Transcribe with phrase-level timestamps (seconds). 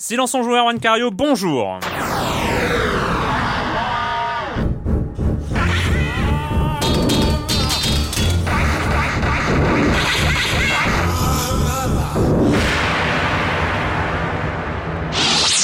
[0.00, 1.80] Silence en joueur, Juan Cario, bonjour.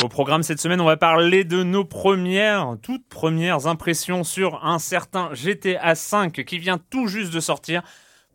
[0.03, 4.81] Au programme cette semaine, on va parler de nos premières, toutes premières impressions sur un
[4.81, 7.83] certain GTA V qui vient tout juste de sortir.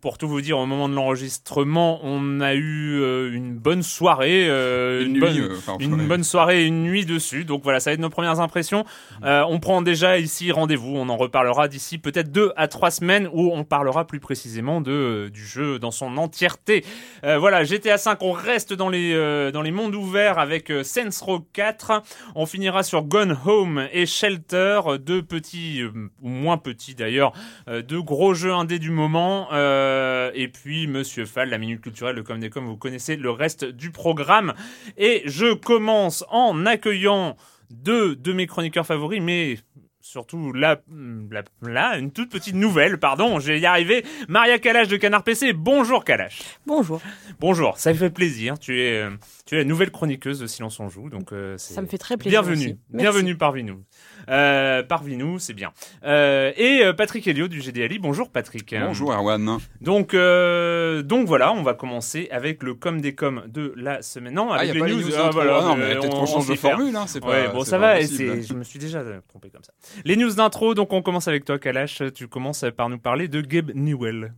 [0.01, 4.47] Pour tout vous dire, au moment de l'enregistrement, on a eu euh, une bonne soirée,
[4.47, 7.43] euh, Une une, nuit, bonne, euh, enfin, une bonne soirée et une nuit dessus.
[7.43, 8.85] Donc voilà, ça va être nos premières impressions.
[9.25, 10.95] Euh, on prend déjà ici rendez-vous.
[10.95, 15.29] On en reparlera d'ici peut-être deux à trois semaines où on parlera plus précisément de
[15.33, 16.85] du jeu dans son entièreté.
[17.23, 19.13] Voilà, GTA 5, on reste dans les
[19.51, 22.03] dans les mondes ouverts avec Saints Row 4.
[22.35, 27.33] On finira sur Gone Home et Shelter, deux petits ou moins petits d'ailleurs,
[27.67, 29.49] deux gros jeux indés du moment.
[29.51, 29.88] Euh,
[30.33, 33.65] et puis Monsieur Fall, la minute culturelle, le com des com, vous connaissez le reste
[33.65, 34.53] du programme.
[34.97, 37.35] Et je commence en accueillant
[37.69, 39.57] deux de mes chroniqueurs favoris, mais
[40.01, 40.81] surtout là,
[41.29, 44.03] là, là, une toute petite nouvelle, pardon, je vais y arriver.
[44.27, 45.53] Maria Kalash de Canard PC.
[45.53, 46.41] Bonjour Kalash.
[46.65, 47.01] Bonjour.
[47.39, 48.57] Bonjour, ça me fait plaisir.
[48.57, 49.11] Tu es, euh,
[49.49, 52.17] tu es la nouvelle chroniqueuse de Silence on joue, donc euh, Ça me fait très
[52.17, 52.43] plaisir.
[52.43, 53.83] bienvenue, bienvenue parmi nous.
[54.29, 55.71] Euh, parmi nous, c'est bien.
[56.03, 57.97] Euh, et euh, Patrick Helio du GDLI.
[57.97, 58.75] Bonjour Patrick.
[58.79, 59.57] Bonjour Erwan.
[59.81, 64.35] Donc, euh, donc voilà, on va commencer avec le com des com de la semaine.
[64.35, 64.97] Non, Ah, avec y a les pas news.
[64.99, 67.05] les news ah, voilà, Ah non, mais peut-être on- qu'on on change de formule, hein,
[67.07, 67.29] c'est pas.
[67.29, 68.35] Ouais, bon, c'est ça pas va, et impossible.
[68.43, 69.73] c'est- je me suis déjà trompé comme ça.
[70.05, 72.03] Les news d'intro, donc on commence avec toi, Kalash.
[72.13, 74.35] Tu commences par nous parler de Gabe Newell.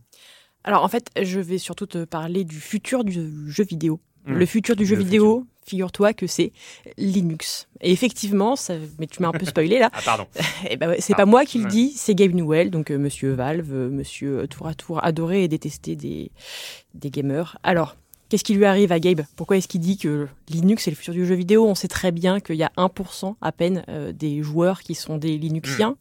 [0.64, 4.00] Alors en fait, je vais surtout te parler du futur du jeu vidéo.
[4.26, 4.34] Hmm.
[4.34, 6.52] Le futur du jeu Le vidéo, figure-toi que c'est
[6.96, 7.66] Linux.
[7.80, 9.90] Et effectivement, ça, mais tu m'as un peu spoilé là.
[9.94, 10.26] Ah, pardon.
[10.70, 11.70] Eh ben c'est Ah, pas moi qui le ouais.
[11.70, 15.44] dis, c'est Gabe Newell, donc euh, Monsieur Valve, euh, Monsieur euh, tour à tour adoré
[15.44, 16.30] et détesté des
[16.94, 17.58] des gamers.
[17.62, 17.96] Alors.
[18.32, 19.20] Qu'est-ce qui lui arrive à Gabe?
[19.36, 21.66] Pourquoi est-ce qu'il dit que Linux est le futur du jeu vidéo?
[21.66, 25.18] On sait très bien qu'il y a 1% à peine euh, des joueurs qui sont
[25.18, 25.90] des Linuxiens.
[25.90, 25.96] Hmm.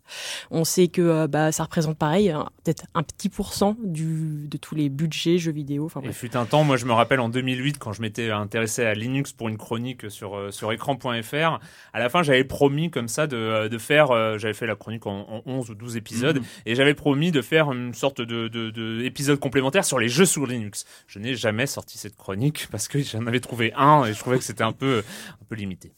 [0.51, 4.55] On sait que euh, bah, ça représente pareil, un- peut-être un petit pourcent du, de
[4.57, 5.83] tous les budgets jeux vidéo.
[5.87, 8.85] Enfin, Il fut un temps, moi je me rappelle en 2008 quand je m'étais intéressé
[8.85, 11.59] à Linux pour une chronique sur euh, sur écran.fr.
[11.91, 15.05] À la fin, j'avais promis comme ça de, de faire, euh, j'avais fait la chronique
[15.05, 16.43] en, en 11 ou 12 épisodes Mhm.
[16.65, 20.25] et j'avais promis de faire une sorte de, de, de épisode complémentaire sur les jeux
[20.25, 20.85] sous Linux.
[21.07, 24.37] Je n'ai jamais sorti cette chronique parce que j'en avais trouvé un et je trouvais
[24.37, 25.03] que c'était un peu
[25.41, 25.91] un peu limité.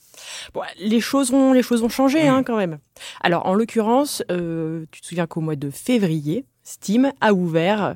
[0.54, 2.34] Bon, les choses ont, les choses ont changé Mm.
[2.34, 2.80] hein, quand même.
[3.22, 7.96] Alors, en l'occurrence, euh, tu te souviens qu'au mois de février, Steam a ouvert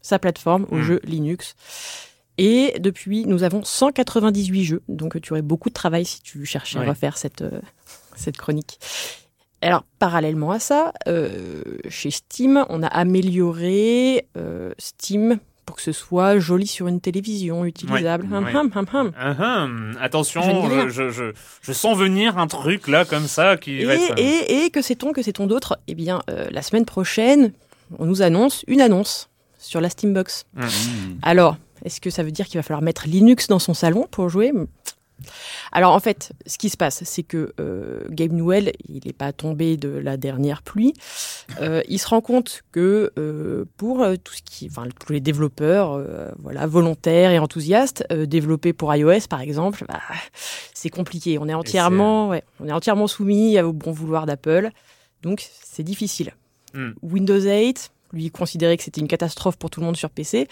[0.00, 0.82] sa plateforme aux Mm.
[0.82, 1.54] jeux Linux.
[2.38, 4.82] Et depuis, nous avons 198 jeux.
[4.88, 6.86] Donc, tu aurais beaucoup de travail si tu cherchais Ouais.
[6.86, 7.60] à refaire cette, euh,
[8.16, 8.80] cette chronique.
[9.60, 15.92] Alors, parallèlement à ça, euh, chez Steam, on a amélioré euh, Steam pour que ce
[15.92, 18.26] soit joli sur une télévision, utilisable.
[18.26, 18.54] Ouais, Hum, ouais.
[18.56, 19.12] hum, hum, hum.
[19.18, 21.32] Ah, hum, attention, Je je,
[21.62, 24.18] je, sens venir un truc là comme ça qui Et, va être.
[24.18, 25.78] et, et que sait-on, que sait-on d'autre?
[25.86, 27.52] Eh bien, euh, la semaine prochaine,
[27.98, 29.28] on nous annonce une annonce
[29.58, 30.44] sur la Steambox.
[30.56, 30.64] Hum.
[30.64, 30.68] Mmh.
[31.22, 34.28] Alors, est-ce que ça veut dire qu'il va falloir mettre Linux dans son salon pour
[34.28, 34.52] jouer?
[35.72, 39.32] Alors en fait, ce qui se passe, c'est que euh, Gabe Newell, il n'est pas
[39.32, 40.94] tombé de la dernière pluie.
[41.60, 45.20] Euh, il se rend compte que euh, pour euh, tout ce qui, enfin tous les
[45.20, 46.02] développeurs,
[46.38, 50.00] voilà, volontaires et enthousiastes, développés pour iOS par exemple, bah,
[50.74, 51.38] c'est compliqué.
[51.38, 54.70] On est entièrement, ouais, on est entièrement soumis au bon vouloir d'Apple,
[55.22, 56.34] donc c'est difficile.
[56.74, 56.92] Hmm.
[57.02, 60.48] Windows 8, lui considérait que c'était une catastrophe pour tout le monde sur PC.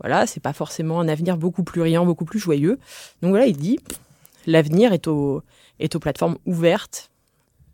[0.00, 2.78] Voilà, c'est pas forcément un avenir beaucoup plus riant, beaucoup plus joyeux.
[3.22, 3.78] Donc voilà, il dit
[4.46, 5.42] l'avenir est, au,
[5.78, 7.10] est aux plateformes ouvertes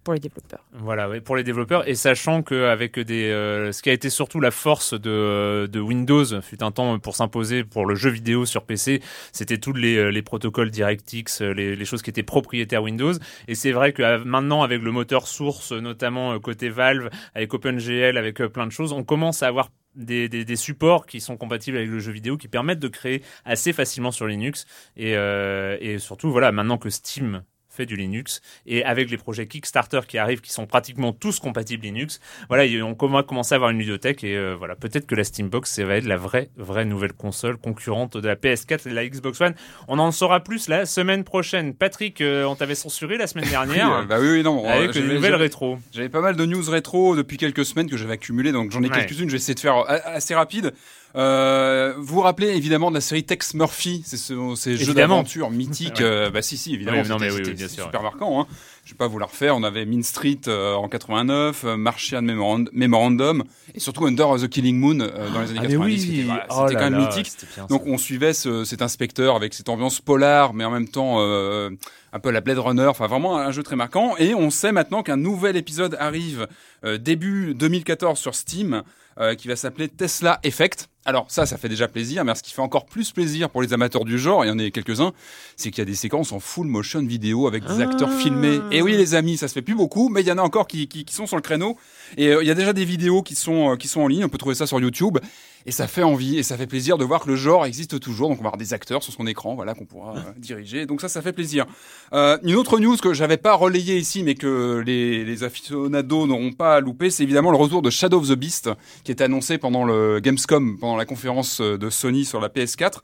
[0.07, 0.65] pour les développeurs.
[0.73, 4.39] Voilà, oui, pour les développeurs, et sachant qu'avec des, euh, ce qui a été surtout
[4.39, 8.63] la force de, de Windows, fut un temps pour s'imposer pour le jeu vidéo sur
[8.63, 9.03] PC,
[9.33, 13.15] c'était tous les, euh, les protocoles DirectX, euh, les, les choses qui étaient propriétaires Windows.
[13.49, 18.37] Et c'est vrai que maintenant, avec le moteur source, notamment côté Valve, avec OpenGL, avec
[18.37, 22.13] plein de choses, on commence à avoir des, supports qui sont compatibles avec le jeu
[22.13, 24.67] vidéo, qui permettent de créer assez facilement sur Linux.
[24.97, 27.43] Et, euh, et surtout, voilà, maintenant que Steam
[27.77, 31.85] fait du Linux et avec les projets Kickstarter qui arrivent qui sont pratiquement tous compatibles
[31.85, 35.71] Linux voilà on commence à avoir une bibliothèque et euh, voilà peut-être que la Steambox
[35.71, 39.07] ça va être la vraie vraie nouvelle console concurrente de la PS4 et de la
[39.07, 39.55] Xbox One
[39.89, 43.93] on en saura plus la semaine prochaine Patrick euh, on t'avait censuré la semaine dernière
[43.93, 44.67] euh, bah oui, non.
[44.67, 48.15] avec une nouvelle rétro J'avais pas mal de news rétro depuis quelques semaines que j'avais
[48.15, 48.99] accumulées, donc j'en ai Ouais.
[49.05, 49.29] quelques-unes.
[49.29, 50.73] Je vais essayer de faire assez rapide.
[51.15, 55.51] Euh, vous vous rappelez évidemment de la série Tex Murphy, c'est ce, ces jeux d'aventure
[55.51, 56.01] mythiques.
[56.01, 57.03] Euh, bah si, si, évidemment.
[57.03, 58.41] Oui, non, mais oui, oui, c'était- bien c'était sûr, super marquant.
[58.43, 58.47] Hein.
[58.85, 59.57] Je vais pas vous la refaire.
[59.57, 63.45] On avait Mean Street euh, en 89, euh, Martian Memorand- Memorandum,
[63.75, 65.79] et surtout Under the Killing Moon dans les années Ah, mais 90.
[65.79, 65.99] oui.
[66.01, 67.33] C'était voilà, Oh quand même mythique.
[67.57, 67.67] bien.
[67.69, 71.71] Donc on suivait ce- cet inspecteur avec cette ambiance polar, mais en même temps euh,
[72.17, 72.87] un peu la Blade Runner.
[72.87, 74.17] Enfin vraiment un jeu très marquant.
[74.19, 76.49] Et on sait maintenant qu'un nouvel épisode arrive
[76.85, 78.83] euh, début 2014 sur Steam,
[79.21, 80.89] euh, qui va s'appeler Tesla Effect.
[81.05, 83.73] Alors ça, ça fait déjà plaisir, mais ce qui fait encore plus plaisir pour les
[83.73, 85.13] amateurs du genre, et il y en a quelques-uns,
[85.57, 88.19] c'est qu'il y a des séquences en full motion vidéo avec des acteurs Ah.
[88.19, 88.59] filmés.
[88.73, 90.67] Et oui les amis, ça se fait plus beaucoup, mais il y en a encore
[90.67, 91.77] qui, qui, qui sont sur le créneau.
[92.17, 94.29] Et euh, il y a déjà des vidéos qui sont, qui sont en ligne, on
[94.29, 95.19] peut trouver ça sur YouTube.
[95.67, 98.29] Et ça fait envie et ça fait plaisir de voir que le genre existe toujours.
[98.29, 100.87] Donc on va avoir des acteurs sur son écran, voilà, qu'on pourra euh, diriger.
[100.87, 101.67] Donc ça, ça fait plaisir.
[102.13, 106.53] Euh, une autre news que j'avais pas relayée ici, mais que les, les aficionados n'auront
[106.53, 108.71] pas loupé, c'est évidemment le retour de Shadow of the Beast,
[109.03, 113.01] qui était annoncé pendant le Gamescom, pendant la conférence euh, de Sony sur la PS4.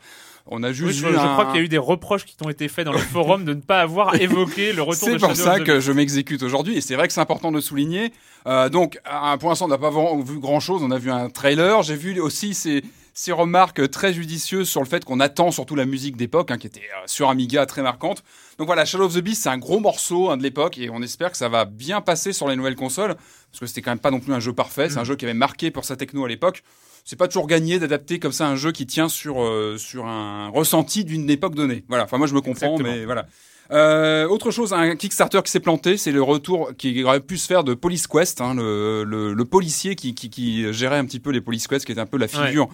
[0.46, 2.24] On a Oui, juste je, vu je un- crois qu'il y a eu des reproches
[2.24, 5.12] qui t'ont été faits dans le forum de ne pas avoir évoqué le retour de
[5.14, 7.60] C'est pour Shadow ça que je m'exécute aujourd'hui et c'est vrai que c'est important de
[7.60, 8.12] souligner.
[8.46, 9.90] Euh, donc, à- pour l'instant, on n'a pas
[10.24, 10.82] vu grand chose.
[10.82, 11.82] On a vu un trailer.
[11.84, 12.82] J'ai vu aussi ces,
[13.14, 16.66] ces remarques très judicieuses sur le fait qu'on attend surtout la musique d'époque, hein, qui
[16.66, 18.24] était euh, sur Amiga très marquante.
[18.58, 21.02] Donc voilà, Shadow of the Beast, c'est un gros morceau hein, de l'époque et on
[21.02, 23.98] espère que ça va bien passer sur les nouvelles consoles parce que c'était quand même
[24.00, 24.88] pas non plus un jeu parfait.
[24.90, 26.64] C'est un jeu qui avait marqué pour sa techno à l'époque.
[27.04, 30.48] C'est pas toujours gagné d'adapter comme ça un jeu qui tient sur euh, sur un
[30.48, 31.84] ressenti d'une époque donnée.
[31.88, 32.04] Voilà.
[32.04, 32.92] Enfin moi je me comprends, Exactement.
[32.92, 33.26] mais voilà.
[33.70, 37.46] Euh, autre chose, un Kickstarter qui s'est planté, c'est le retour qui aurait pu se
[37.46, 41.20] faire de Police Quest, hein, le, le, le policier qui, qui, qui gérait un petit
[41.20, 42.68] peu les Police Quest, qui était un peu la figure,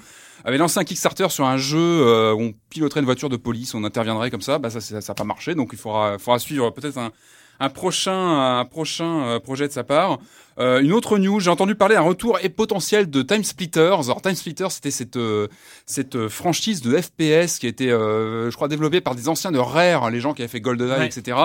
[0.45, 3.75] avait lancé un Kickstarter sur un jeu euh, où on piloterait une voiture de police,
[3.75, 6.71] on interviendrait comme ça, bah ça ça n'a pas marché, donc il faudra, faudra suivre
[6.71, 7.13] peut-être un,
[7.61, 10.19] un prochain, un prochain euh, projet de sa part.
[10.59, 13.93] Euh, une autre news, j'ai entendu parler d'un retour et potentiel de Time Splitters.
[14.07, 15.47] Alors Time Splitters, c'était cette euh,
[15.87, 19.59] cette euh, franchise de FPS qui était, euh, je crois, développée par des anciens de
[19.59, 21.07] Rare, hein, les gens qui avaient fait GoldenEye, Ouais.
[21.07, 21.37] etc.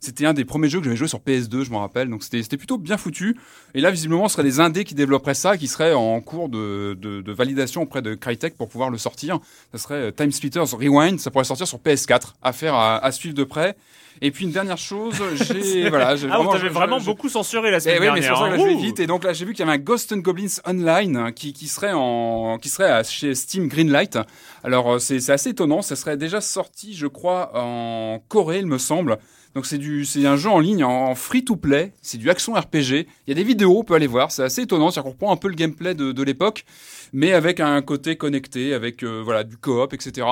[0.00, 2.08] C'était un des premiers jeux que j'avais joué sur PS2, je m'en rappelle.
[2.08, 3.36] Donc c'était c'était plutôt bien foutu.
[3.74, 6.96] Et là, visiblement, ce serait des indés qui développeraient ça, qui seraient en cours de,
[7.00, 9.38] de, de validation auprès de Crytek pour pouvoir le sortir.
[9.72, 11.20] Ça serait Time Splitters Rewind.
[11.20, 12.32] Ça pourrait sortir sur PS4.
[12.42, 13.76] Affaire à, à suivre de près.
[14.20, 16.38] Et puis une dernière chose, j'ai voilà, j'ai Ah,
[16.70, 18.50] vraiment- beaucoup censuré la eh semaine oui, mais c'est dernière.
[18.62, 19.00] Je vais vite.
[19.00, 21.52] Et donc là, j'ai vu qu'il y avait un Ghost and Goblins Online hein, qui,
[21.68, 24.18] serait en, qui serait chez Steam Greenlight.
[24.64, 25.82] Alors euh, c'est c'est assez étonnant.
[25.82, 29.18] Ça serait déjà sorti, je crois, en Corée, il me semble.
[29.54, 31.92] Donc c'est du, c'est un jeu en ligne en free to play.
[32.00, 33.06] C'est du action RPG.
[33.26, 34.32] Il y a des vidéos, on peut aller voir.
[34.32, 34.90] C'est assez étonnant.
[34.90, 36.64] C'est-à-dire qu'on reprend un peu le gameplay de, de l'époque,
[37.12, 40.26] mais avec un côté connecté, avec euh, voilà du coop, etc.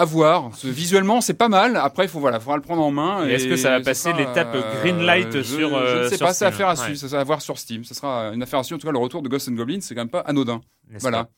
[0.00, 0.50] À voir.
[0.64, 1.76] Visuellement, c'est pas mal.
[1.76, 3.26] Après, il faut voilà, faudra le prendre en main.
[3.26, 6.26] Est-ce que ça va passer l'étape euh, Greenlight je- sur, Je euh, ne sais sur
[6.26, 6.76] pas, c'est affaire à Ouais.
[6.76, 6.98] suivre.
[6.98, 7.84] Ça sera à voir sur Steam.
[7.84, 8.78] Ce sera une affaire à suivre.
[8.78, 10.60] En tout cas, le retour de Ghost and Goblins, c'est quand même pas anodin.
[11.00, 11.24] Voilà.
[11.24, 11.30] pas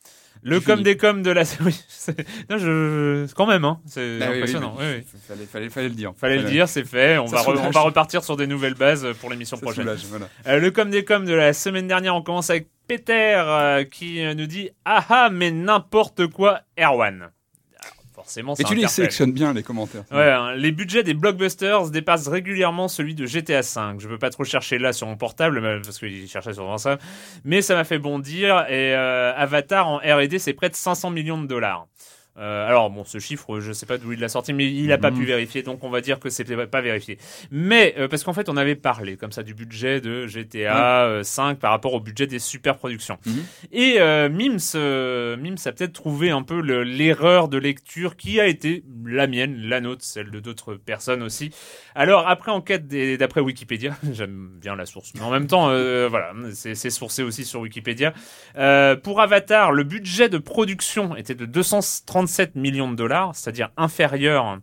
[0.42, 0.85] Le com fini.
[0.85, 1.45] des coms de la.
[1.88, 2.16] C'est-
[2.50, 3.33] non, je...
[3.35, 3.81] quand même, hein.
[3.87, 4.76] C'est Bah impressionnant.
[4.78, 4.85] oui.
[4.88, 5.21] oui, oui.
[5.28, 6.12] Fallait, fallait, fallait le dire.
[6.16, 7.19] Fallait le dire, c'est fait.
[7.19, 9.85] On Ça va, re- on va repartir sur des nouvelles bases pour l'émission Ça prochaine.
[9.85, 10.28] soulage, voilà.
[10.47, 14.25] Euh, le com des coms de la semaine dernière, on commence avec Peter euh, qui
[14.25, 17.28] euh, nous dit Ah ah, mais n'importe quoi, Erwan.
[18.25, 20.05] Ça Et tu les sélectionnes bien, les commentaires.
[20.11, 23.99] Ouais, hein, les budgets des blockbusters dépassent régulièrement celui de GTA V.
[23.99, 26.99] Je veux pas trop chercher là sur mon portable parce qu'il cherchait sur ça,
[27.45, 28.67] mais ça m'a fait bondir.
[28.69, 31.87] Et euh, Avatar en R&D, c'est près de 500 millions de dollars.
[32.38, 34.96] Euh, alors bon, ce chiffre, je sais pas d'où il l'a sorti, mais il n'a
[34.98, 35.18] pas Mhm.
[35.18, 37.18] pu vérifier, donc on va dire que c'est pas vérifié.
[37.50, 41.22] Mais euh, parce qu'en fait, on avait parlé comme ça du budget de GTA euh,
[41.22, 43.18] 5 par rapport au budget des super productions.
[43.26, 43.44] Mhm.
[43.72, 48.40] Et euh, Mims, euh, Mims a peut-être trouvé un peu le- l'erreur de lecture qui
[48.40, 51.50] a été la mienne, la nôtre, celle de d'autres personnes aussi.
[51.94, 56.32] Alors après enquête d'après Wikipédia, j'aime bien la source, mais en même temps, euh, voilà,
[56.54, 58.14] c'est sourcé aussi sur Wikipédia.
[58.56, 61.44] Euh, pour Avatar, le budget de production était de
[62.23, 64.59] 237 millions de dollars, c'est-à-dire inférieur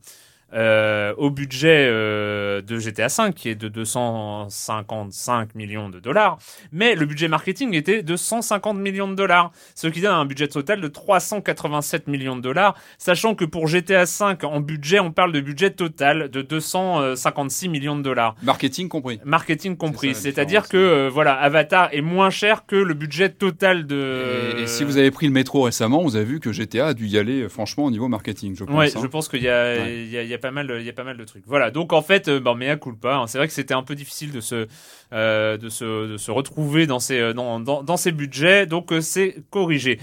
[0.53, 6.37] euh, au budget euh, de GTA V qui est de 255 millions de dollars,
[6.71, 10.47] mais le budget marketing était de 150 millions de dollars, ce qui donne un budget
[10.47, 15.31] total de 387 millions de dollars, sachant que pour GTA V en budget, on parle
[15.31, 18.35] de budget total de 256 millions de dollars.
[18.41, 19.19] Marketing compris.
[19.23, 24.55] Marketing compris, c'est-à-dire que euh, voilà, Avatar est moins cher que le budget total de.
[24.57, 26.93] Et, et si vous avez pris le métro récemment, vous avez vu que GTA a
[26.93, 28.75] dû y aller franchement au niveau marketing, je pense.
[28.75, 28.99] Ouais, hein.
[29.01, 30.03] je pense qu'il y a, Ouais.
[30.03, 31.43] il y, a, il y a pas mal, il y a pas mal de trucs.
[31.45, 31.71] Voilà.
[31.71, 33.15] Donc en fait, euh, bon, mea culpa.
[33.15, 33.27] hein.
[33.27, 34.67] C'est vrai que c'était un peu difficile de se,
[35.13, 38.65] euh, de se, de se retrouver dans ces, euh, dans, dans, dans ces budgets.
[38.65, 39.99] Donc c'est corrigé.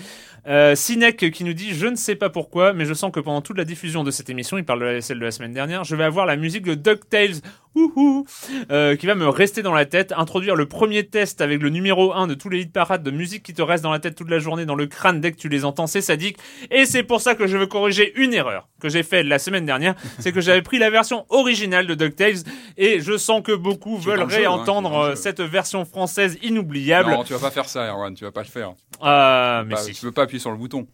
[0.76, 3.58] Sinek qui nous dit je ne sais pas pourquoi mais je sens que pendant toute
[3.58, 6.04] la diffusion de cette émission il parle de celle de la semaine dernière je vais
[6.04, 7.40] avoir la musique de DuckTales
[8.70, 12.12] euh, qui va me rester dans la tête introduire le premier test avec le numéro
[12.12, 14.30] 1 de tous les hit parades de musique qui te reste dans la tête toute
[14.30, 16.38] la journée dans le crâne dès que tu les entends c'est sadique
[16.70, 19.66] et c'est pour ça que je veux corriger une erreur que j'ai faite la semaine
[19.66, 22.42] dernière c'est que j'avais pris la version originale de DuckTales
[22.76, 27.32] et je sens que beaucoup veulent hein, réentendre euh, cette version française inoubliable Non, tu
[27.32, 28.72] vas pas faire ça, Erwan, tu vas pas le faire.
[29.00, 29.92] Ah, mais Bah, si.
[29.92, 30.86] Tu peux pas appuyer sur le bouton.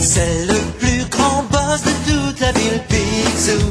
[0.00, 0.69] C'est le
[1.78, 3.62] de toute la ville, Picsou,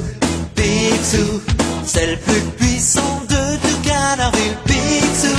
[0.56, 1.42] Picsou.
[1.86, 5.36] C'est le plus puissant de tout Canardville, Picsou,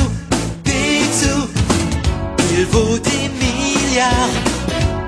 [0.62, 1.48] Picsou.
[2.52, 4.34] Il vaut des milliards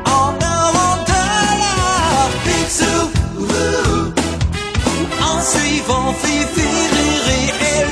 [0.07, 3.11] en or, en dollars, Picsou.
[5.21, 7.85] En suivant Fifi, Riri et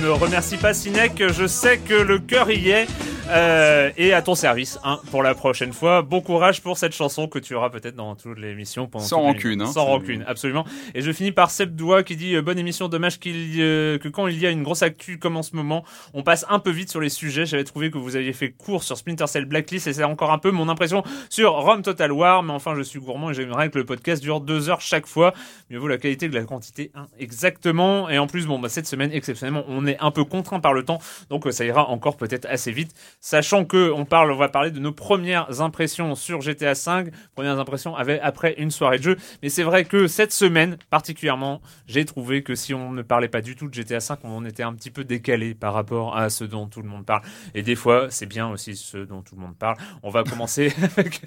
[0.00, 1.22] Ne me remercie pas, Sinek.
[1.28, 2.86] Je sais que le cœur y est.
[3.30, 6.02] Euh, et à ton service hein, pour la prochaine fois.
[6.02, 8.86] Bon courage pour cette chanson que tu auras peut-être dans toutes les émissions.
[8.86, 9.66] Pendant Sans rancune, hein.
[9.66, 10.64] Sans rancune, absolument.
[10.94, 14.08] Et je finis par Seb Doigt qui dit euh, Bonne émission, dommage qu'il euh, que
[14.08, 16.70] quand il y a une grosse actu comme en ce moment, on passe un peu
[16.70, 17.44] vite sur les sujets.
[17.44, 20.38] J'avais trouvé que vous aviez fait court sur Splinter Cell Blacklist et c'est encore un
[20.38, 22.42] peu mon impression sur Rome Total War.
[22.42, 25.34] Mais enfin, je suis gourmand et j'aimerais que le podcast dure deux heures chaque fois.
[25.70, 28.08] Mieux vaut la qualité que la quantité, hein, exactement.
[28.08, 30.84] Et en plus, bon, bah, cette semaine, exceptionnellement, on est un peu contraint par le
[30.84, 32.94] temps, donc euh, ça ira encore peut-être assez vite.
[33.20, 37.58] Sachant que on parle, on va parler de nos premières impressions sur GTA V, premières
[37.58, 39.16] impressions avec, après une soirée de jeu.
[39.42, 43.40] Mais c'est vrai que cette semaine, particulièrement, j'ai trouvé que si on ne parlait pas
[43.40, 46.44] du tout de GTA V, on était un petit peu décalé par rapport à ce
[46.44, 47.22] dont tout le monde parle.
[47.54, 49.76] Et des fois, c'est bien aussi ce dont tout le monde parle.
[50.02, 51.20] On va commencer avec,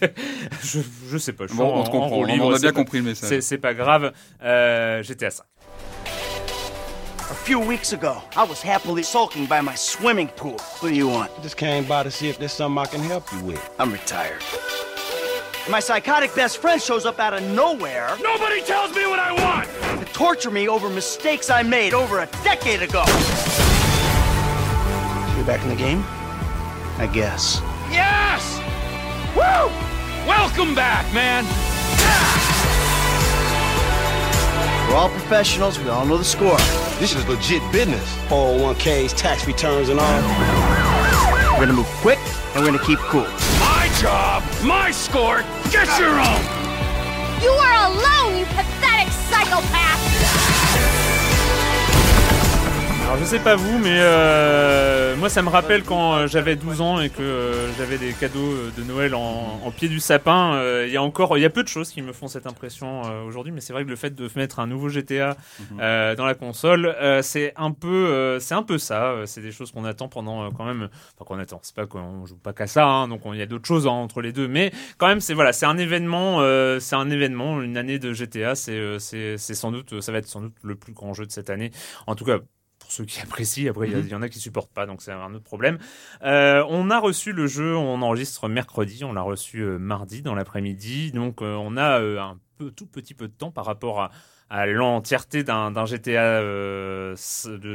[0.63, 0.79] je,
[1.09, 3.41] je sais pas, je Bon, on en comprend, on, a bien pas- compris le message.
[3.41, 4.13] c'est pas grave.
[4.43, 5.35] Euh, GTA V.
[7.41, 10.59] A few weeks ago, I was happily sulking by my swimming pool.
[10.79, 11.31] What do you want?
[11.41, 13.69] Just came by to see if there's something I can help you with.
[13.79, 14.43] I'm retired.
[15.67, 19.67] My psychotic best friend shows up out of nowhere Nobody tells me what I want!
[20.05, 23.03] to torture me over mistakes I made over a decade ago.
[25.35, 26.03] You're back in the game?
[26.99, 27.59] I guess.
[27.89, 28.59] Yes!
[29.35, 29.73] Woo!
[30.27, 31.43] Welcome back, man!
[34.87, 36.90] We're all professionals, we all know the score.
[37.01, 38.15] This is legit business.
[38.27, 40.21] 401ks, tax returns, and all.
[41.53, 42.19] We're gonna move quick
[42.53, 43.25] and we're gonna keep cool.
[43.59, 46.41] My job, my score, get your own!
[47.41, 51.20] You are alone, you pathetic psychopath!
[53.11, 56.79] Alors je sais pas vous, mais euh, moi ça me rappelle quand euh, j'avais 12
[56.79, 60.53] ans et que euh, j'avais des cadeaux euh, de Noël en, en pied du sapin.
[60.53, 62.47] euh, Il y a encore, il y a peu de choses qui me font cette
[62.47, 65.35] impression aujourd'hui, mais c'est vrai que le fait de mettre un nouveau GTA
[65.81, 69.13] euh, dans la console, c'est un peu, c'est un peu ça.
[69.25, 70.87] C'est des choses qu'on attend pendant quand même,
[71.17, 71.59] enfin qu'on attend.
[71.63, 73.87] C'est pas qu'on joue pas qu'à ça, hein, donc on- il y a d'autres choses
[73.87, 76.37] hein, entre les deux, mais quand même c'est voilà, c'est un événement,
[76.79, 80.27] c'est un événement, une année de GTA, c'est c'est c'est sans doute, ça va être
[80.27, 81.71] sans doute le plus grand jeu de cette année.
[82.07, 82.37] En tout cas,
[82.91, 83.69] pour ceux qui apprécient.
[83.71, 85.43] Après, il y a- il y, en a qui supportent pas, donc c'est un autre
[85.43, 85.77] problème.
[86.23, 90.35] Euh, on a reçu le jeu, on enregistre mercredi, on l'a reçu euh, mardi dans
[90.35, 94.11] l'après-midi, donc euh, on a un peu, tout petit peu de temps par rapport à
[94.53, 97.15] à l'entièreté d'un GTA de,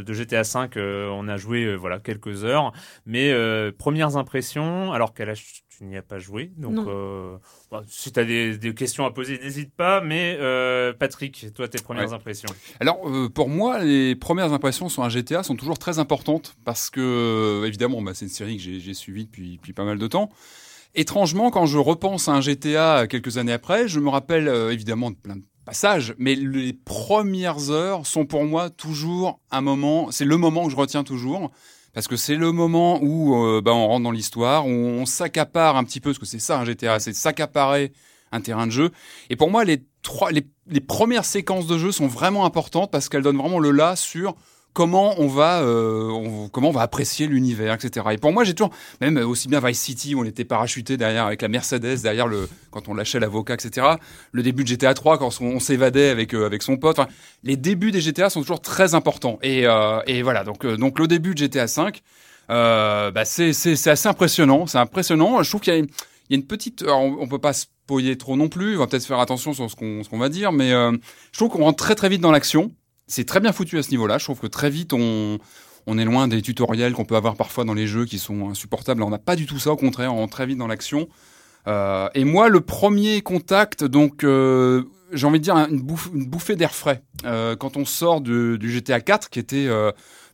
[0.02, 2.72] de, GTA 5, on a joué voilà quelques heures,
[3.06, 3.34] mais
[3.78, 5.34] premières impressions, alors qu'elle a
[5.76, 6.52] tu n'y as pas joué.
[6.56, 7.36] Donc, euh,
[7.70, 10.00] bah, si tu as des, questions à poser, n'hésite pas.
[10.00, 12.48] Mais euh, Patrick, toi, tes premières impressions
[12.80, 16.90] Alors, euh, pour moi, les premières impressions sur un GTA sont toujours très importantes parce
[16.90, 20.30] que, évidemment, bah, c'est une série que j'ai suivie depuis, depuis pas mal de temps.
[20.94, 25.16] Étrangement, quand je repense à un GTA quelques années après, je me rappelle évidemment de
[25.16, 30.36] plein de passages, mais les premières heures sont pour moi toujours un moment, c'est le
[30.36, 31.50] moment que je retiens toujours
[31.92, 35.76] parce que c'est le moment où euh, bah, on rentre dans l'histoire, où on s'accapare
[35.76, 37.92] un petit peu, parce que c'est ça un GTA, c'est s'accaparer
[38.32, 38.90] un terrain de jeu.
[39.30, 43.08] Et pour moi, les trois, les, les premières séquences de jeu sont vraiment importantes parce
[43.08, 44.34] qu'elles donnent vraiment le là sur
[44.76, 48.08] comment on va, euh, comment on va apprécier l'univers, etc.
[48.12, 51.24] Et pour moi, j'ai toujours, même aussi bien Vice City, où on était parachuté derrière
[51.24, 53.86] avec la Mercedes, derrière le, quand on lâchait l'avocat, etc.
[54.32, 57.00] Le début de GTA 3, quand on, s'évadait avec euh, avec son pote.
[57.42, 59.38] Les débuts des GTA sont toujours très importants.
[59.42, 62.02] Et, euh, et voilà, donc euh, donc le début de GTA 5,
[62.50, 64.66] euh, bah c'est c'est assez impressionnant.
[64.66, 65.42] C'est impressionnant.
[65.42, 65.86] Je trouve qu'il y a une,
[66.28, 68.76] il y a une petite, on, on peut pas spoiler trop non plus.
[68.76, 71.48] On va peut-être faire attention sur ce qu'on ce qu'on va dire, mais je trouve
[71.48, 72.72] qu'on rentre très très vite dans l'action
[73.06, 74.18] c'est très bien foutu à ce niveau-là.
[74.18, 75.38] Je trouve que très vite, on,
[75.86, 79.02] on est loin des tutoriels qu'on peut avoir parfois dans les jeux qui sont insupportables.
[79.02, 81.08] On n'a pas du tout ça, au contraire, on rentre très vite dans l'action.
[81.68, 85.84] Euh, et moi, le premier contact, donc, euh, j'ai envie de dire une,
[86.14, 87.02] une bouffée d'air frais.
[87.24, 89.68] Euh, quand on sort du, du, GTA 4, qui était,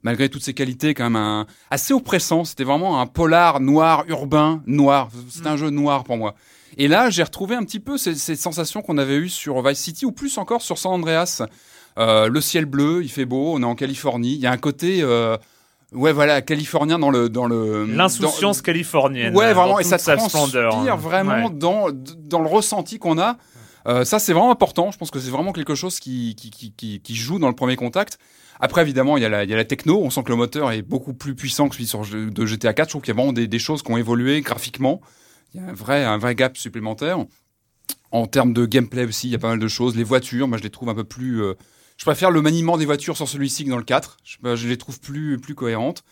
[0.02, 2.44] malgré toutes ses qualités, quand même un, assez oppressant.
[2.44, 5.10] C'était vraiment un polar noir, urbain, noir.
[5.28, 5.58] C'était un mm.
[5.58, 6.34] jeu noir pour moi.
[6.78, 10.06] Et là, j'ai retrouvé un petit peu ces sensations qu'on avait eues sur Vice City,
[10.06, 11.42] ou plus encore sur San Andreas.
[11.98, 14.34] Euh, le ciel bleu, il fait beau, on est en Californie.
[14.34, 15.36] Il y a un côté, euh,
[15.92, 19.36] ouais, voilà, californien dans le dans le l'insouciance californienne.
[19.36, 20.96] Ouais, vraiment, et ça transpire hein.
[20.96, 23.36] vraiment dans dans le ressenti qu'on a.
[23.86, 24.90] Euh, ça, c'est vraiment important.
[24.90, 27.76] Je pense que c'est vraiment quelque chose qui, qui, qui, qui, joue dans le premier
[27.76, 28.18] contact.
[28.60, 30.00] Après, évidemment, il y, a la, il y a la techno.
[30.00, 32.88] On sent que le moteur est beaucoup plus puissant que celui sur, de GTA 4.
[32.88, 35.00] Je trouve qu'il y a vraiment des, des, choses qui ont évolué graphiquement.
[35.52, 37.18] Il y a un vrai, un vrai gap supplémentaire.
[38.12, 39.96] En termes de gameplay aussi, il y a pas mal de choses.
[39.96, 41.42] Les voitures, moi, je les trouve un peu plus
[42.02, 44.16] je préfère le maniement des voitures sur celui-ci que dans le 4.
[44.24, 46.02] Je, je les trouve plus, plus cohérentes.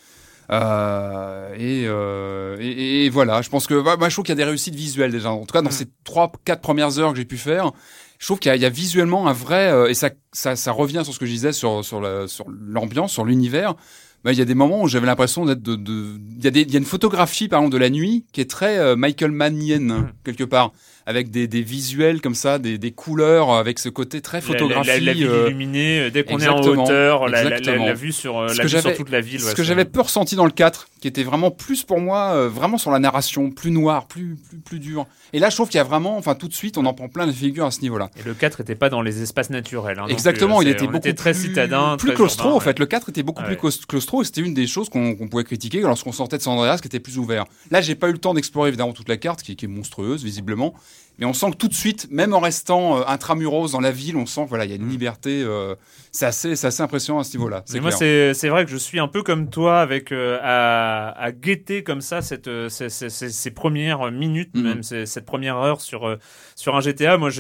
[0.53, 4.45] Euh, et, euh, et, et, voilà, je pense que bah, je trouve qu'il y a
[4.45, 5.33] des réussites visuelles déjà.
[5.33, 5.73] En tout cas, dans mm.
[5.73, 7.73] ces trois, quatre premières heures que j'ai pu faire,
[8.21, 11.01] je trouve qu'il y, y, a visuellement un vrai euh, et ça, ça, ça revient
[11.03, 13.75] sur ce que je disais sur sur l'ambiance, sur l'univers.
[14.23, 16.53] Bah, il y a des moments où j'avais l'impression d'être de, de, il y a
[16.53, 19.33] des, il y a une photographie par exemple de la nuit qui est très Michael
[19.33, 20.13] Mannian mm.
[20.23, 20.71] quelque part
[21.07, 24.87] avec des, des visuels comme ça, des, des couleurs, avec ce côté très photographique.
[24.87, 28.39] La, la, ville euh, illuminée, euh, dès qu'on est en hauteur, la, la, vue sur,
[28.39, 29.41] euh, la vue sur toute la ville.
[29.41, 32.79] Ce que j'avais peu ressenti dans le 4, qui était vraiment plus pour moi, vraiment
[32.79, 35.07] sur la narration, plus noir, plus, plus, plus dur.
[35.33, 37.09] Et là, je trouve qu'il y a vraiment, enfin, tout de suite, on en prend
[37.09, 38.11] plein les figures à ce niveau-là.
[38.19, 39.99] Et le 4 était pas dans les espaces naturels.
[39.99, 42.51] Hein, Exactement, il était beaucoup était très plus, citadin, plus claustro.
[42.51, 44.25] en fait, le 4 était beaucoup plus claustro.
[44.25, 47.19] C'était une des choses qu'on pouvait critiquer lorsqu'on sortait de San Andreas, qui était plus
[47.19, 47.45] ouvert.
[47.71, 50.25] Là, j'ai pas eu le temps d'explorer évidemment toute la carte, qui, qui est monstrueuse
[50.25, 50.75] visiblement.
[51.21, 54.17] Mais on sent que tout de suite, même en restant euh, intramuros dans la ville,
[54.17, 54.91] on sent voilà, il y a une mm.
[54.91, 55.43] liberté.
[55.43, 55.75] Euh,
[56.13, 57.63] c'est assez, impressionnant à ce niveau-là.
[57.81, 61.85] Moi, c'est, vrai que je suis un peu comme toi, avec euh, à, à guetter
[61.85, 64.63] comme ça cette, ces, ces, ces, premières minutes, mm.
[64.63, 66.17] même cette première heure sur
[66.57, 67.19] sur un GTA.
[67.19, 67.31] Moi,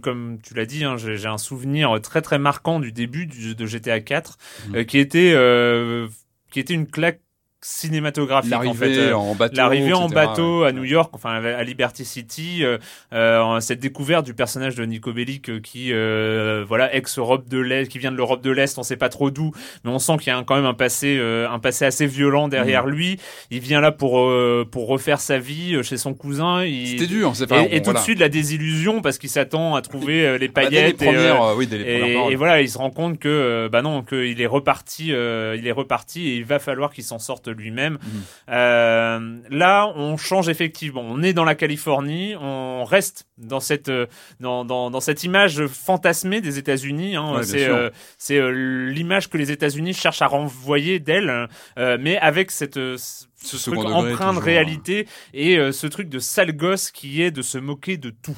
[0.00, 3.66] comme tu l'as dit, hein, j'ai, un souvenir très très marquant du début du, de
[3.66, 4.84] GTA 4, mm.
[4.84, 5.34] qui était
[6.52, 7.20] qui était une claque
[7.66, 12.62] cinématographique l'arrivée en, en bateau l'arrivée en bateau à New York enfin à Liberty City
[12.62, 12.76] euh,
[13.14, 17.58] euh, cette découverte du personnage de Nico Bellic euh, qui euh, voilà ex Europe de
[17.58, 19.50] l'Est qui vient de l'Europe de l'Est on sait pas trop d'où
[19.82, 22.48] mais on sent qu'il y a quand même un passé euh, un passé assez violent
[22.48, 22.90] derrière mm.
[22.90, 23.18] lui.
[23.50, 24.30] Il vient là pour
[24.70, 26.66] pour refaire sa vie chez son cousin.
[26.86, 29.80] C'était dur c'est pas et, et tout de suite la désillusion parce qu'il s'attend à
[29.80, 32.68] trouver les paillettes bah, dès les premières, oui, dès les premières et, et, voilà il
[32.68, 36.58] se rend compte que bah non qu'il est reparti il est reparti et il va
[36.58, 37.94] falloir qu'il s'en sorte lui-même.
[37.94, 38.22] Mhm.
[38.50, 41.02] Euh, là, on change effectivement.
[41.02, 44.06] On est dans la Californie, on reste dans cette euh,
[44.40, 47.16] dans, dans, dans cette image fantasmée des États-Unis.
[47.16, 47.40] Hein.
[47.42, 52.74] c'est euh, c'est euh, l'image que les États-Unis cherchent à renvoyer d'elle, mais avec cette
[52.74, 54.42] ce, truc empreint de hein.
[54.42, 58.36] réalité et ce truc de sale gosse qui est de se moquer de tout.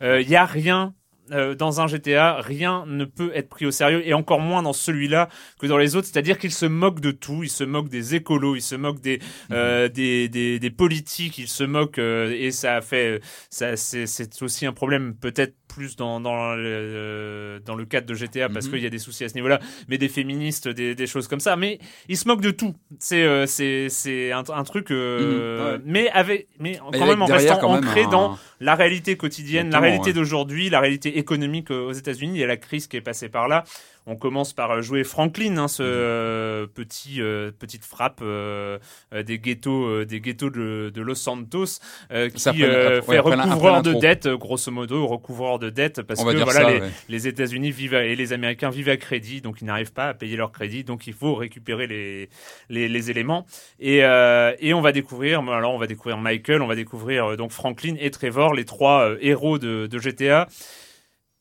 [0.00, 0.94] Il ouais, y a rien
[1.32, 4.72] euh, dans un GTA, rien ne peut être pris au sérieux, et encore moins dans
[4.72, 6.06] celui-là que dans les autres.
[6.06, 9.20] C'est-à-dire qu'il se moque de tout, il se moque des écolos, il se moque des
[9.52, 9.92] euh, mhm.
[9.92, 14.66] des, des, des, politiques, il se moque euh, et ça a fait ça c'est aussi
[14.66, 18.72] un problème peut-être plus dans dans le, dans le cadre de GTA parce Mhm.
[18.72, 21.40] qu'il y a des soucis à ce niveau-là, mais des féministes, des, des choses comme
[21.40, 21.54] ça.
[21.56, 22.74] Mais il se moque de tout.
[22.98, 27.58] C'est euh, c'est un, un truc, euh, Mhm, mais avec mais quand même en restant
[27.58, 30.12] quand ancré un- dans la réalité quotidienne, la réalité ouais.
[30.14, 32.32] d'aujourd'hui, la réalité économique euh, aux États-Unis.
[32.36, 33.64] Il y a la crise qui est passée par là.
[34.08, 35.88] On commence par euh, jouer Franklin, hein, ce Mhm.
[35.90, 38.78] euh, petit euh, petite frappe euh,
[39.12, 41.80] euh, des ghettos euh, des ghettos de, de Los Santos
[42.12, 46.20] euh, qui Ça, euh, fait recouvreur de dettes, euh, grosso modo, recouvreur de dettes, parce
[46.20, 46.90] On va que voilà ça, les, ouais.
[47.08, 50.14] les États-Unis vivent à- et les Américains vivent à crédit, donc ils n'arrivent pas à
[50.14, 52.28] payer leur crédit, donc il faut récupérer les
[52.70, 53.46] les, les éléments
[53.80, 57.36] et euh, et on va découvrir alors on va découvrir Michael, on va découvrir euh,
[57.36, 60.46] donc Franklin et Trevor, les trois euh, héros de, de GTA.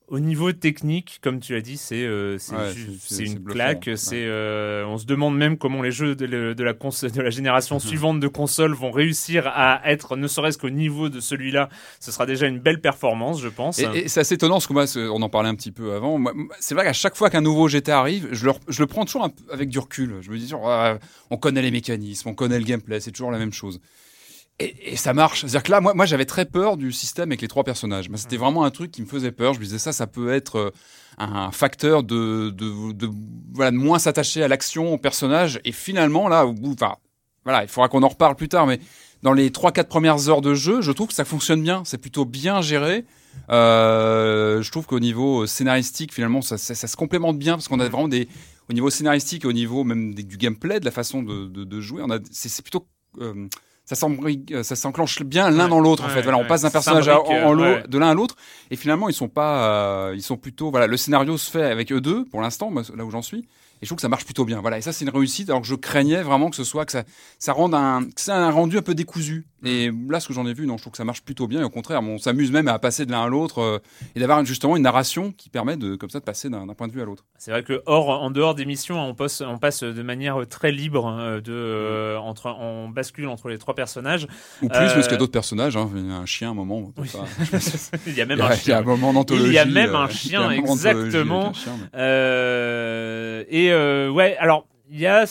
[0.08, 2.74] Au niveau technique, comme tu as dit, c'est euh, Ouais,
[3.26, 3.90] une claque.
[3.96, 7.80] C'est euh, on se demande même comment les jeux de, la cons- de la génération
[7.88, 11.70] suivante de consoles vont réussir à être, ne serait-ce qu'au niveau de celui-là.
[12.00, 13.80] Ce sera déjà une belle performance, je pense.
[13.80, 16.24] Et, et c'est assez étonnant parce que moi, on en parlait un petit peu avant.
[16.60, 19.24] C'est vrai qu'à chaque fois qu'un nouveau GTA arrive, je le, je le prends toujours
[19.26, 20.18] un avec du recul.
[20.22, 21.00] Je me dis, toujours, Ouais,
[21.32, 23.82] on connaît les mécanismes, on connaît le gameplay, c'est toujours la même chose.
[24.60, 25.42] Et, et ça marche.
[25.42, 28.10] C'est-à-dire que là, moi, moi j'avais très peur du système avec les trois personnages.
[28.16, 29.54] C'était vraiment un truc qui me faisait peur.
[29.54, 30.72] Je me disais, ça, ça peut être euh,
[31.18, 33.10] un facteur de, de, de,
[33.54, 35.60] voilà, de moins s'attacher à l'action, au personnage.
[35.66, 36.96] Et finalement, là, au bout, enfin,
[37.44, 38.80] voilà, il faudra qu'on en reparle plus tard, mais
[39.24, 41.84] dans les 3-4 premières heures de jeu, je trouve que ça fonctionne bien.
[41.86, 43.04] C'est plutôt bien géré.
[43.50, 47.80] Euh, je trouve qu'au niveau scénaristique, finalement, ça, ça, ça se complémente bien parce qu'on
[47.82, 48.28] a vraiment des,
[48.70, 51.64] au niveau scénaristique et au niveau même des- du gameplay, de la façon de, de,
[51.66, 52.88] de jouer, on a, c'est, c'est plutôt,
[53.20, 53.48] euh,
[53.86, 56.22] ça s'embrigue- ça s'enclenche bien l'un Ouais, dans l'autre en fait.
[56.24, 58.36] Voilà, on passe d'un personnage à- en, en euh, de l'un à l'autre
[58.72, 59.70] et finalement ils sont pas,
[60.10, 63.06] euh, ils sont plutôt, voilà, le scénario se fait avec eux deux pour l'instant, là
[63.06, 63.48] où j'en suis.
[63.86, 64.60] Je trouve que ça marche plutôt bien.
[64.62, 64.78] Voilà.
[64.78, 65.50] Et ça, c'est une réussite.
[65.50, 67.04] Alors que je craignais vraiment que ce soit que ça,
[67.40, 69.46] ça rende un, que c'est un rendu un peu décousu.
[69.64, 71.62] Et là, ce que j'en ai vu, non, je trouve que ça marche plutôt bien.
[71.62, 73.80] Et au contraire, on s'amuse même à passer de l'un à l'autre euh,
[74.16, 76.94] et d'avoir justement une narration qui permet de, comme ça, de passer d'un, point de
[76.94, 77.24] vue à l'autre.
[77.40, 80.72] C'est vrai que hors, en dehors des missions, on passe, on passe de manière très
[80.72, 84.28] libre euh, de, euh, entre, on bascule entre les trois personnages.
[84.62, 85.78] Ou plus, Euh, parce qu'il y a d'autres personnages.
[85.78, 85.90] Hein.
[85.96, 86.92] Il y a un chien, à un moment.
[86.98, 87.10] Oui.
[87.12, 87.26] pas-
[88.08, 88.82] il y a même un il y a un chien.
[88.84, 89.48] moment d'anthologie.
[89.48, 91.50] Il y a même euh, un chien, exactement.
[91.50, 95.26] un chien, mais- Euh, et euh, ouais, alors il y a,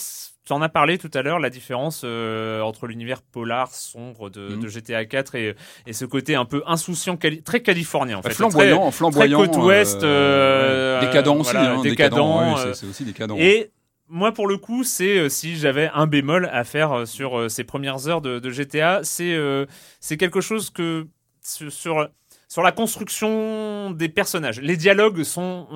[0.46, 4.50] tu en as parlé tout à l'heure, la différence euh, entre l'univers polar sombre de,
[4.54, 4.60] Mhm.
[4.62, 5.54] de GTA 4 et,
[5.86, 9.38] et ce côté un peu insouciant, cali- très californien en fait, flamboyant, très, flamboyant.
[9.38, 11.06] très côte ouest, euh, euh, ouais.
[11.06, 11.52] décadent aussi.
[11.52, 13.36] voilà, hein, décadent, ouais, euh, c'est, aussi décadent.
[13.38, 13.70] Et
[14.08, 17.48] moi, pour le coup, c'est euh, si j'avais un bémol à faire euh, sur euh,
[17.48, 19.64] ces premières heures de, de GTA, c'est euh,
[20.00, 21.06] c'est quelque chose que
[21.42, 24.60] sur la construction des personnages.
[24.60, 25.66] Les dialogues sont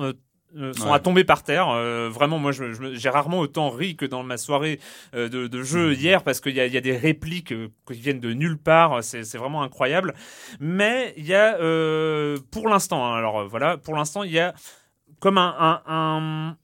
[0.57, 0.93] euh, sont Ouais.
[0.95, 1.69] à tomber par terre.
[1.69, 4.79] Euh, vraiment, moi, je, je me- j'ai rarement autant ri que dans ma soirée
[5.13, 7.67] euh, de, de jeu hier parce qu'il y a, il y a des répliques euh,
[7.87, 9.03] qui viennent de nulle part.
[9.03, 10.13] C'est c'est vraiment incroyable.
[10.59, 14.53] Mais il y a, euh, pour l'instant, hein, alors voilà, pour l'instant, il y a
[15.19, 16.57] comme un, un- un-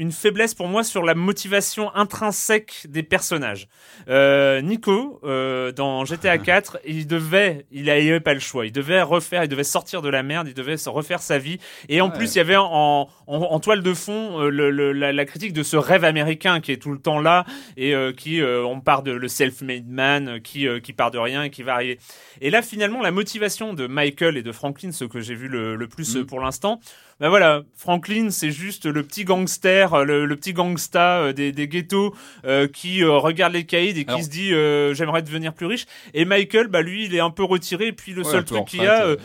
[0.00, 3.68] une faiblesse pour moi sur la motivation intrinsèque des personnages.
[4.08, 9.02] Euh, Nico, euh, dans GTA 4, il devait, il n'avait pas le choix, il devait
[9.02, 11.58] refaire, il devait sortir de la merde, il devait se refaire sa vie.
[11.90, 12.16] Et en Ouais.
[12.16, 15.24] plus, il y avait en, en, en toile de fond euh, le, le- la, la
[15.26, 17.44] critique de ce rêve américain qui est tout le temps là
[17.76, 21.10] et euh, qui, euh, on part de le self-made man, euh, qui, euh, qui part
[21.10, 21.98] de rien et qui va arriver.
[22.40, 25.76] Et là, finalement, la motivation de Michael et de Franklin, ce que j'ai vu le,
[25.76, 26.24] le plus Mm.
[26.24, 26.80] pour l'instant,
[27.20, 31.68] ben voilà, Franklin, c'est juste le petit gangster, le, le petit gangsta euh, des, des
[31.68, 35.52] ghettos euh, qui euh, regarde les caïds et qui Alors- se dit euh, j'aimerais devenir
[35.52, 35.86] plus riche.
[36.14, 37.88] Et Michael, bah lui, il est un peu retiré.
[37.88, 39.16] Et puis le Ouais, seul truc qu'il a,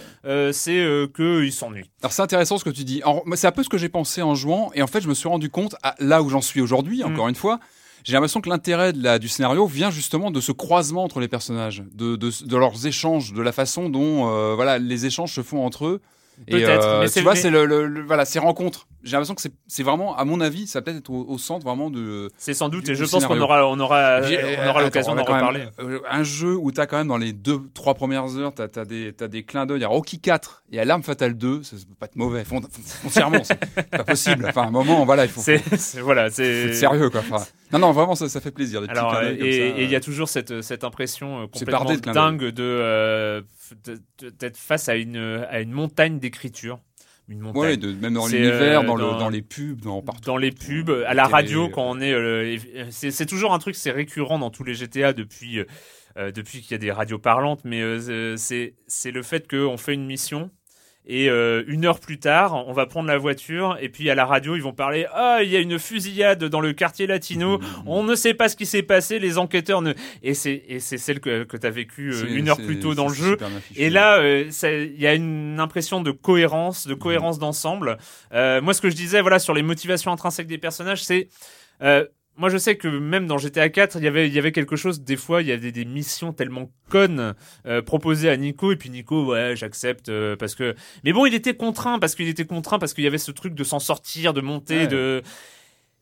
[0.51, 1.89] c'est euh, qu'il s'ennuie.
[2.01, 3.01] Alors c'est intéressant ce que tu dis.
[3.35, 5.29] C'est un peu ce que j'ai pensé en jouant et en fait je me suis
[5.29, 7.13] rendu compte à, là où j'en suis aujourd'hui, Mm.
[7.13, 7.59] encore une fois,
[8.03, 12.15] j'ai l'impression que l'intérêt du scénario vient justement de ce croisement entre les personnages, de,
[12.15, 15.85] de, de leurs échanges, de la façon dont euh, voilà les échanges se font entre
[15.87, 16.01] eux.
[16.47, 18.87] Et Peut-être, euh, mais tu vois, c'est le, le- le- voilà ces rencontres.
[19.03, 21.63] J'ai l'impression que c'est- c'est vraiment, à mon avis, ça peut-être être au, au centre
[21.65, 22.29] vraiment de.
[22.37, 22.85] C'est sans doute.
[22.85, 25.35] Du- Et je pense qu'on aura, on aura, on aura l'occasion on a d'en même,
[25.35, 25.65] reparler.
[25.79, 28.61] euh, un jeu où tu as quand même dans les deux, trois premières heures, tu
[28.61, 31.63] as, des, t'as des clins d'œil à Rocky 4 et à L'Arme Fatale 2.
[31.63, 33.39] Ça, ça peut pas être mauvais, foncièrement.
[33.43, 34.45] c'est pas possible.
[34.49, 37.09] Enfin, à un moment, voilà, il faut, faut, C'est, c'est- voilà, c'est être sérieux.
[37.09, 37.21] Quoi.
[37.29, 38.83] Enfin, non, non, vraiment, ça, ça fait plaisir.
[38.87, 40.01] Alors, euh, et il y a euh.
[40.01, 43.41] toujours cette, cette impression euh, complètement de dingue de, euh,
[44.39, 45.17] d'être face à une,
[45.49, 46.79] à une montagne d'écriture.
[47.27, 47.61] Une montagne.
[47.61, 50.25] Ouais, de, même dans l'univers, euh, dans, le, dans- les pubs, dans partout.
[50.25, 51.69] dans les pubs, à la radio euh.
[51.69, 52.57] quand on est, euh,
[52.91, 55.65] c'est, toujours un truc, c'est récurrent dans tous les GTA depuis, euh,
[56.17, 59.95] euh, depuis qu'il y a des radios parlantes, mais euh, c'est le fait qu'on fait
[59.95, 60.51] une mission
[61.07, 64.25] Et euh, une heure plus tard, on va prendre la voiture et puis à la
[64.25, 67.59] radio, ils vont parler Ah, il y a une fusillade dans le quartier latino.
[67.85, 69.19] On ne sait pas ce qui s'est passé.
[69.19, 69.93] Les enquêteurs ne.
[70.23, 72.95] Et c'est et c'est celle que, que tu as vécue euh, une heure plus tôt
[72.95, 73.37] dans le jeu.
[73.75, 77.97] Et là, euh, il y a une impression de cohérence, de cohérence d'ensemble.
[78.33, 81.29] Euh, moi, ce que je disais, voilà, sur les motivations intrinsèques des personnages, c'est
[81.81, 82.05] euh,
[82.37, 84.75] moi, je sais que même dans GTA 4, il y avait, il y avait quelque
[84.75, 85.01] chose.
[85.01, 87.33] Des fois, il y avait des missions tellement connes
[87.65, 90.75] euh, proposées à Nico, et puis Nico, ouais, j'accepte euh, parce que.
[91.03, 93.53] Mais bon, il était contraint parce qu'il était contraint parce qu'il y avait ce truc
[93.55, 94.87] de s'en sortir, de monter, Ouais.
[94.87, 95.21] de.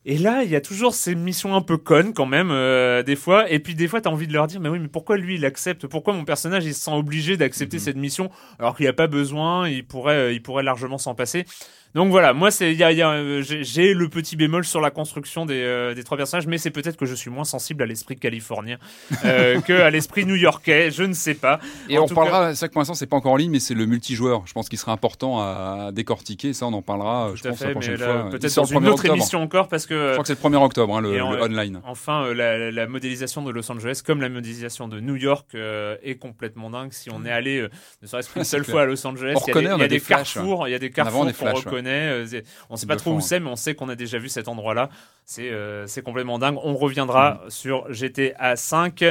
[0.06, 3.16] Et là, il y a toujours ces missions un peu connes quand même, euh, des
[3.16, 3.50] fois.
[3.50, 5.46] Et puis des fois, t'as envie de leur dire, mais oui, mais pourquoi lui, il
[5.46, 5.86] accepte?
[5.86, 9.06] Pourquoi mon personnage, il se sent obligé d'accepter cette mission alors qu'il n'y a pas
[9.06, 11.46] besoin Il pourrait, euh, il pourrait largement s'en passer?
[11.94, 16.02] Donc voilà, moi, c'est, euh, j'ai le petit bémol sur la construction des, euh, des
[16.02, 18.78] trois personnages, mais c'est peut-être que je suis moins sensible à l'esprit californien
[19.24, 20.90] euh, que à l'esprit new-yorkais.
[20.90, 21.60] Je ne sais pas.
[21.88, 23.60] Et En on parlera, c'est ça que pour l'instant c'est pas encore en ligne, mais
[23.60, 24.42] c'est le multijoueur.
[24.46, 26.52] Je pense qu'il serait important à décortiquer.
[26.52, 28.30] Ça, on en parlera, je Tout à pense, la fait, prochaine mais là, fois.
[28.30, 29.14] Peut-être dans une 1er autre octobre.
[29.14, 31.32] émission encore, parce que Je crois que c'est le 1er octobre, hein, le, Et en-
[31.32, 31.80] le online.
[31.84, 36.16] Enfin, euh, la, la modélisation de Los Angeles, comme la modélisation de New York, est
[36.18, 36.92] complètement dingue.
[36.92, 37.68] Si on est allé, euh,
[38.02, 38.72] ne serait-ce qu'une seule clair.
[38.72, 39.94] fois à Los Angeles, il y a des, reconnaît, on il y a a des
[39.94, 41.83] des flashs, carrefours, il y a des carrefours qu'on reconnaît.
[41.90, 44.48] Euh, on sait pas trop où c'est, mais on sait qu'on a déjà vu cet
[44.48, 44.88] endroit-là.
[45.24, 46.56] C'est euh, c'est complètement dingue.
[46.62, 47.50] On reviendra Mm.
[47.50, 49.02] sur GTA 5.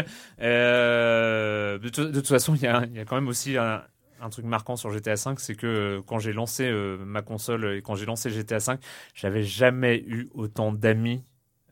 [0.67, 3.81] Euh, de, tout- de toute façon, il y a, y a quand même aussi un,
[4.21, 6.71] un truc marquant sur GTA 5, c'est que euh, quand j'ai lancé
[7.05, 8.79] ma console et quand j'ai lancé GTA 5,
[9.15, 11.23] j'avais jamais eu autant d'amis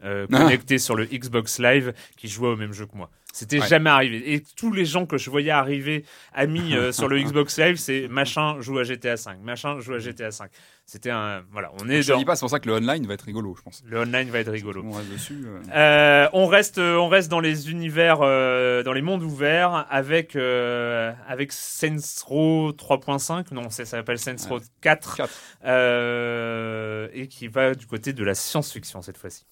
[0.03, 0.37] euh, Ah.
[0.39, 3.09] connectés sur le Xbox Live qui jouaient au même jeu que moi.
[3.33, 3.67] C'était Ouais.
[3.67, 4.33] jamais arrivé.
[4.33, 8.07] Et tous les gens que je voyais arriver amis euh, sur le Xbox Live, c'est
[8.09, 10.49] machin joue à GTA 5, machin joue à GTA 5.
[10.93, 13.07] C'était un voilà, on est Je dans dis pas, c'est pour ça que le online
[13.07, 13.81] va être rigolo, je pense.
[13.85, 14.83] le online va être rigolo.
[14.85, 15.41] On reste dessus.
[15.45, 15.61] euh.
[15.73, 21.13] Euh, on reste, on reste dans les univers, euh, dans les mondes ouverts avec euh,
[21.29, 23.53] avec Saints Row 3.5.
[23.53, 25.29] Non, ça s'appelle Saints Row 4, Quatre.
[25.63, 29.45] euh, et qui va du côté de la science-fiction cette fois-ci.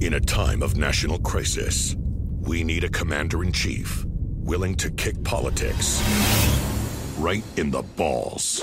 [0.00, 1.96] In a time of national crisis,
[2.46, 4.04] we need a commander in chief
[4.44, 6.00] willing to kick politics
[7.18, 8.62] right in the balls.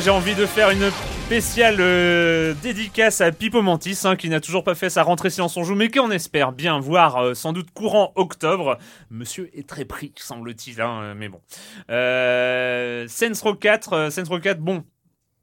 [0.00, 0.90] J'ai envie de faire une
[1.26, 5.40] spéciale euh, dédicace à Pipo Mantis, hein, qui n'a toujours pas fait sa rentrée si
[5.40, 8.78] en joue, mais qu'on espère bien voir euh, sans doute courant octobre.
[9.10, 11.40] Monsieur est très pris, semble-t-il, hein, euh, mais bon.
[11.90, 14.84] Euh, Saints Row 4, euh, Saints Row 4, bon.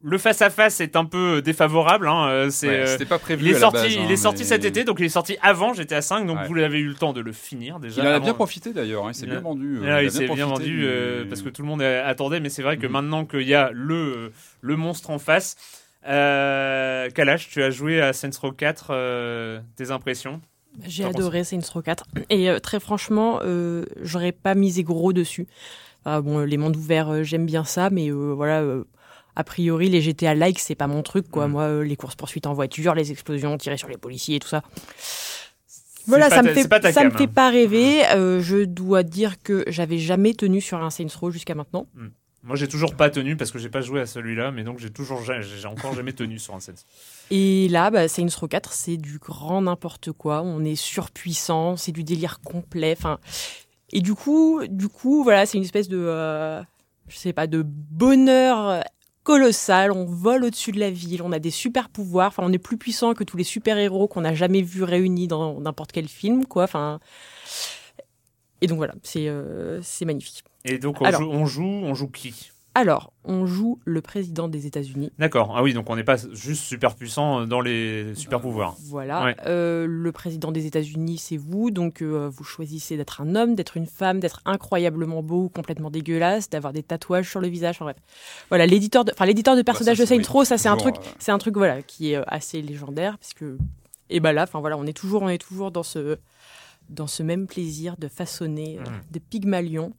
[0.04, 2.08] Le face-à-face est un peu défavorable.
[2.08, 3.44] Hein, euh, c'est, Ouais, euh, C'était pas prévu.
[3.46, 5.06] il est à la sorti, base, il hein, est sorti mais- cet été, donc il
[5.06, 6.48] est sorti avant GTA 5, donc Ouais.
[6.48, 8.02] vous avez eu le temps de le finir déjà.
[8.02, 9.78] Il en a bien profité d'ailleurs, hein, il s'est bien vendu.
[9.84, 11.82] euh, ah, il il a s'est bien vendu du- euh, parce que tout le monde
[11.84, 12.92] attendait, mais c'est vrai que Mhm.
[12.94, 15.56] maintenant qu'il y a le, le monstre en face,
[16.08, 20.42] euh, Kalash, tu as joué à Saints Row 4, euh, tes impressions?
[20.86, 22.06] J'ai adoré Saints Row 4.
[22.30, 25.48] Et euh, très franchement, euh, j'aurais pas misé gros dessus.
[26.06, 28.86] Ah, bon, les mondes ouverts, euh, j'aime bien ça, mais euh, voilà, euh,
[29.42, 31.48] a priori, les GTA like, c'est pas mon truc, quoi.
[31.48, 31.52] Mm.
[31.52, 34.48] Moi, euh, les courses poursuites en voiture, les explosions, tirer sur les policiers et tout
[34.48, 34.62] ça.
[36.08, 37.28] Voilà, ça me fait, ça me fait hein.
[37.28, 38.06] pas rêver.
[38.14, 41.88] Euh, je dois dire que j'avais jamais tenu sur un Saints Row jusqu'à maintenant.
[42.44, 44.90] Moi, j'ai toujours pas tenu parce que j'ai pas joué à celui-là, mais donc j'ai
[44.90, 46.74] toujours, ja- j'ai encore jamais tenu sur un Saints.
[47.30, 50.42] Et là, bah, Saints Row 4, c'est du grand n'importe quoi.
[50.42, 52.96] On est surpuissant, c'est du délire complet.
[52.98, 53.20] Enfin,
[53.92, 56.62] et du coup, du coup, voilà, c'est une espèce de, euh,
[57.08, 58.84] je sais pas, de bonheur
[59.24, 59.92] colossal.
[59.92, 62.30] On vole au-dessus de la ville, on a des super pouvoirs.
[62.30, 65.28] Enfin, on est plus puissant que tous les super héros qu'on a jamais vus réunis
[65.28, 66.64] dans n'importe quel film, quoi.
[66.64, 67.00] Enfin,
[68.62, 70.44] et donc voilà, c'est euh, magnifique.
[70.66, 71.22] Et donc on, Alors.
[71.22, 72.51] joue, on joue, on joue qui?
[72.74, 75.12] Alors, on joue le président des États-Unis.
[75.20, 75.54] D'accord.
[75.58, 78.78] Ah oui, donc on n'est pas juste super puissant dans les super pouvoirs.
[78.86, 79.26] Voilà.
[79.26, 79.36] Ouais.
[79.46, 81.70] Euh, le président des États-Unis, c'est vous.
[81.70, 85.90] Donc, euh, vous choisissez d'être un homme, d'être une femme, d'être incroyablement beau ou complètement
[85.90, 87.76] dégueulasse, d'avoir des tatouages sur le visage.
[87.76, 87.98] Enfin, bref.
[88.48, 90.96] Voilà, l'éditeur de, enfin, l'éditeur de personnages ça, de Saints Row, ça, c'est un truc,
[90.96, 93.58] euh, c'est un truc, voilà, qui est euh, assez légendaire, parce que,
[94.10, 96.18] et ben là, enfin, voilà, on est toujours, on est toujours dans ce,
[96.90, 99.02] dans ce même plaisir de façonner euh, Mm.
[99.12, 99.94] des Pygmalions.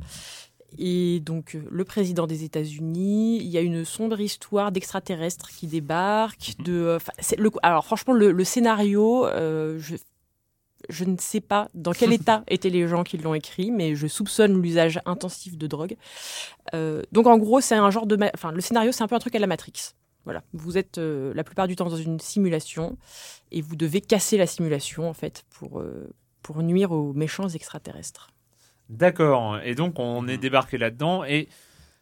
[0.79, 3.39] Et donc le président des États-Unis.
[3.41, 6.55] Il y a une sombre histoire d'extraterrestres qui débarquent.
[6.59, 6.99] De, euh,
[7.39, 9.97] le, alors franchement, le, le scénario, euh, je,
[10.89, 14.07] je ne sais pas dans quel état étaient les gens qui l'ont écrit, mais je
[14.07, 15.97] soupçonne l'usage intensif de drogue.
[16.75, 19.21] Euh, donc en gros, c'est un genre de, enfin le scénario, c'est un peu un
[19.21, 19.95] truc à la Matrix.
[20.25, 22.97] Voilà, vous êtes euh, la plupart du temps dans une simulation
[23.51, 25.83] et vous devez casser la simulation en fait pour
[26.43, 28.33] pour nuire aux méchants extraterrestres.
[28.89, 29.59] D'accord.
[29.65, 31.25] Et donc, on est débarqué là-dedans.
[31.25, 31.49] Et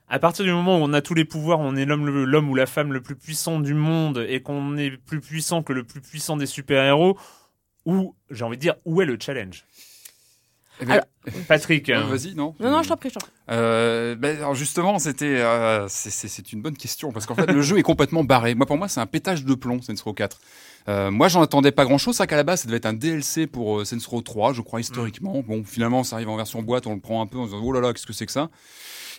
[0.09, 2.67] à partir du moment où on a tous les pouvoirs, on est l'homme, ou la
[2.67, 6.37] femme le plus puissant du monde et qu'on est plus puissant que le plus puissant
[6.37, 7.19] des super-héros,
[7.87, 9.65] où, j'ai envie de dire, où est le challenge?
[10.81, 11.05] Eh Alors-
[11.49, 11.89] Patrick.
[11.91, 12.07] euh, hein.
[12.09, 13.31] Vas-y, non Non non, je t'en prie, je t'en prie.
[13.51, 17.51] Euh, ben, alors justement, c'était, euh, c'est- c'est c'est une bonne question parce qu'en fait,
[17.51, 18.55] le jeu est complètement barré.
[18.55, 20.39] Moi, pour moi, c'est un pétage de plomb, Saints Row 4.
[20.89, 22.17] Euh, moi, j'en attendais pas grand-chose.
[22.17, 24.63] Vrai qu'à la base, ça devait être un DLC pour euh, Saints Row 3, je
[24.63, 25.43] crois historiquement.
[25.47, 27.63] Bon, finalement, ça arrive en version boîte, on le prend un peu en se disant
[27.63, 28.49] oh là là, qu'est-ce que c'est que ça?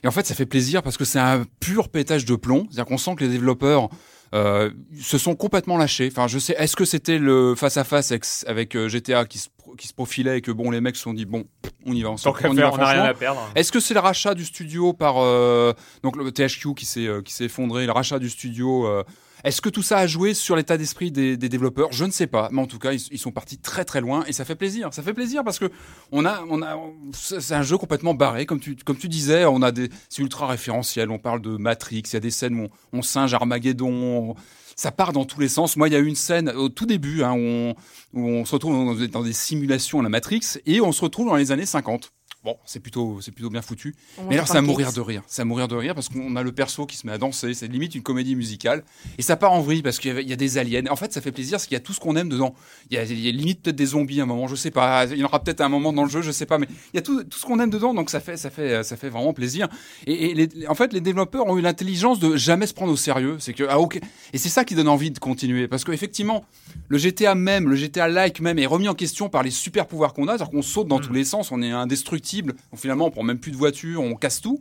[0.03, 2.65] Et en fait, ça fait plaisir parce que c'est un pur pétage de plomb.
[2.71, 3.89] C'est-à-dire qu'on sent que les développeurs
[4.33, 6.09] euh, se sont complètement lâchés.
[6.11, 9.49] Enfin, je sais, est-ce que c'était le face à face avec, avec, GTA qui se,
[9.77, 11.45] qui se profilait et que bon, les mecs se sont dit bon,
[11.85, 13.49] on y va, qu'à on faire, on rien à perdre.
[13.55, 17.21] Est-ce que c'est le rachat du studio par euh, donc le THQ qui s'est euh,
[17.21, 19.03] qui s'est effondré, le rachat du studio euh,
[19.43, 21.91] Est-ce que tout ça a joué sur l'état d'esprit des, des développeurs?
[21.91, 24.23] Je ne sais pas, mais en tout cas ils, ils sont partis très très loin
[24.27, 24.93] et ça fait plaisir.
[24.93, 25.71] Ça fait plaisir parce que
[26.11, 26.77] on a on a
[27.13, 29.45] c'est c'est un jeu complètement barré comme tu comme tu disais.
[29.45, 31.09] On a des c'est ultra référentiel.
[31.09, 32.03] On parle de Matrix.
[32.07, 33.91] Il y a des scènes où on, on singe Armageddon.
[33.91, 34.35] on-
[34.75, 35.77] ça part dans tous les sens.
[35.77, 37.75] Moi, il y a une scène au tout début hein, où, on,
[38.13, 41.35] où on se retrouve dans des simulations à la Matrix et on se retrouve dans
[41.35, 42.11] les années 50.
[42.43, 43.95] Bon, c'est plutôt, c'est plutôt bien foutu.
[44.17, 45.21] On Mais alors, c'est à mourir de rire.
[45.27, 47.53] C'est à mourir de rire parce qu'on a le perso qui se met à danser.
[47.53, 48.83] C'est limite une comédie musicale.
[49.19, 50.85] Et ça part en vrille parce qu'il y, a des aliens.
[50.89, 52.55] En fait, ça fait plaisir parce qu'il y a tout ce qu'on aime dedans.
[52.89, 54.47] Il y a, il y a limite peut-être des zombies à un moment.
[54.47, 55.05] Je sais pas.
[55.05, 56.23] Il y en aura peut-être un moment dans le jeu.
[56.23, 56.57] Je sais pas.
[56.57, 57.93] Mais il y a tout, tout ce qu'on aime dedans.
[57.93, 59.67] Donc ça fait, ça fait, ça fait vraiment plaisir.
[60.07, 62.97] Et, et les- en fait, les développeurs ont eu l'intelligence de jamais se prendre au
[62.97, 63.35] sérieux.
[63.37, 63.99] C'est que, ah, ok.
[64.33, 65.67] Et c'est ça qui donne envie de continuer.
[65.67, 66.43] Parce qu'effectivement,
[66.87, 70.13] le GTA même, le GTA like même est remis en question par les super pouvoirs
[70.13, 70.31] qu'on a.
[70.37, 71.51] C'est-à-dire qu'on saute dans tous les sens.
[71.51, 72.30] On est indestructible.
[72.75, 74.01] Finalement, on prend même plus de voiture.
[74.01, 74.59] On casse tout.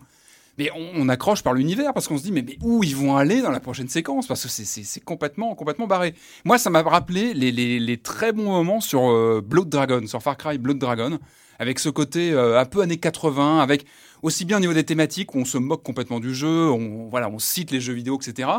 [0.59, 3.40] Mais on, accroche par l'univers parce qu'on se dit mais, mais où ils vont aller
[3.40, 4.26] dans la prochaine séquence?
[4.26, 6.14] Parce que c'est- complètement complètement barré.
[6.44, 10.59] Moi ça m'a rappelé les très bons moments sur euh, Blood Dragon, sur Far Cry
[10.59, 11.18] Blood Dragon,
[11.59, 13.87] avec ce côté euh, un peu années 80, avec
[14.22, 17.30] aussi bien au niveau des thématiques où on se moque complètement du jeu, on voilà
[17.30, 18.50] on cite les jeux vidéo etc.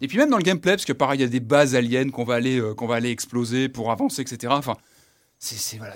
[0.00, 2.08] Et puis même dans le gameplay parce que pareil il y a des bases aliens
[2.08, 4.54] qu'on va aller euh, qu'on va aller exploser pour avancer etc.
[4.56, 4.76] Enfin
[5.42, 5.94] c'est voilà,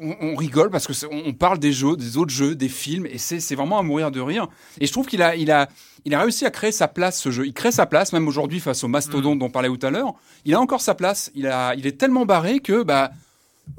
[0.00, 3.16] on, on rigole parce que on, parle des jeux, des autres jeux, des films, et
[3.16, 4.48] c'est c'est vraiment à mourir de rire.
[4.80, 5.68] Et je trouve qu'il a, il a,
[6.04, 7.46] il a réussi à créer sa place ce jeu.
[7.46, 10.14] Il crée sa place, même aujourd'hui face au mastodonte dont on parlait tout à l'heure.
[10.44, 11.30] Il a encore sa place.
[11.36, 13.12] Il a, il est tellement barré que bah,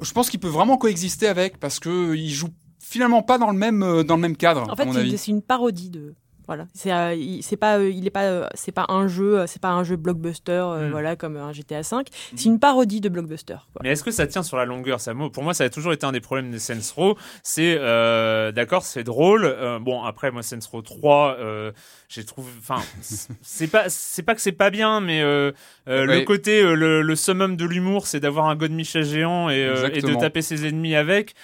[0.00, 2.48] je pense qu'il peut vraiment coexister avec parce que il joue
[2.80, 4.66] finalement pas dans le même, euh, dans le même cadre.
[4.70, 6.14] En fait, c'est une parodie de.
[6.46, 9.62] Voilà, c'est euh, c'est pas euh, il est pas euh, c'est pas un jeu c'est
[9.62, 10.90] pas un jeu blockbuster euh, Mm.
[10.90, 13.80] voilà comme un GTA 5 c'est une parodie de blockbuster quoi.
[13.82, 15.00] Mais est-ce que ça tient sur la longueur?
[15.00, 17.16] Ça, Pour moi, ça a toujours été un des problèmes des Saints Row.
[17.42, 19.44] C'est euh, d'accord, c'est drôle.
[19.44, 21.72] euh, bon, après, moi, Saints Row 3, euh,
[22.08, 22.50] j'ai trouvé.
[22.58, 22.80] Enfin,
[23.42, 25.52] c'est pas, c'est pas que c'est pas bien, mais euh,
[25.88, 26.20] euh, Ouais.
[26.20, 29.64] le côté, euh, le, le summum de l'humour, c'est d'avoir un God Michel géant et,
[29.64, 31.34] euh, et de taper ses ennemis avec.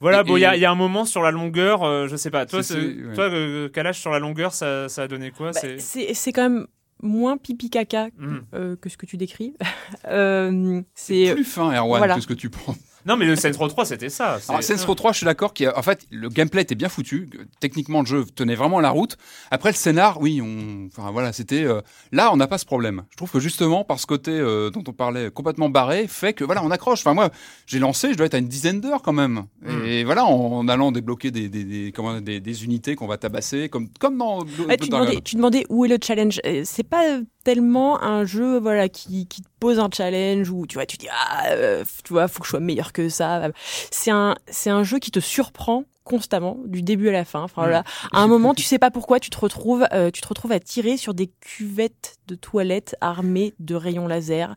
[0.00, 1.82] Voilà, Et- bon, il y, a- et- il y a un moment sur la longueur,
[1.84, 2.46] euh, je sais pas.
[2.46, 3.14] Toi, ouais.
[3.14, 6.32] toi, euh, Kalash sur la longueur, ça, ça a donné quoi Bah, C'est c'est c'est
[6.32, 6.66] quand même
[7.02, 8.38] moins pipi caca Hmm.
[8.54, 9.54] euh, que ce que tu décris
[10.08, 12.14] Euh, c'est plus fin, Erwan, voilà.
[12.16, 12.76] que ce que tu penses.
[13.06, 14.38] Non, mais le Saints Row 3, c'était ça.
[14.40, 16.88] c'est- Alors, Saints Row 3, je suis d'accord a- en fait, le gameplay était bien
[16.88, 17.28] foutu.
[17.30, 19.16] que Techniquement, le jeu tenait vraiment la route.
[19.50, 21.80] Après, le scénar, oui, on, enfin, voilà, c'était, euh,
[22.12, 23.02] là, on n'a pas ce problème.
[23.10, 26.44] Je trouve que justement, par ce côté, euh, dont on parlait complètement barré, fait que,
[26.44, 27.00] voilà, on accroche.
[27.00, 27.30] Enfin, moi,
[27.66, 29.44] j'ai lancé, je dois être à une dizaine d'heures quand même.
[29.62, 29.84] Hmm.
[29.86, 33.16] Et voilà, en, en allant débloquer des, des, des, comment, des, des unités qu'on va
[33.18, 36.40] tabasser, comme, comme dans Blood tu, demandais, tu demandais où est le challenge.
[36.46, 40.74] Euh, C'est pas tellement un jeu voilà qui, qui te pose un challenge où tu
[40.74, 43.48] vois tu dis ah euh, tu vois faut que je sois meilleur que ça.
[43.90, 47.42] C'est un c'est un jeu qui te surprend constamment du début à la fin.
[47.42, 50.28] Enfin voilà, à un moment tu sais pas pourquoi tu te retrouves euh, tu te
[50.28, 54.54] retrouves à tirer sur des cuvettes de toilettes armées de rayons laser.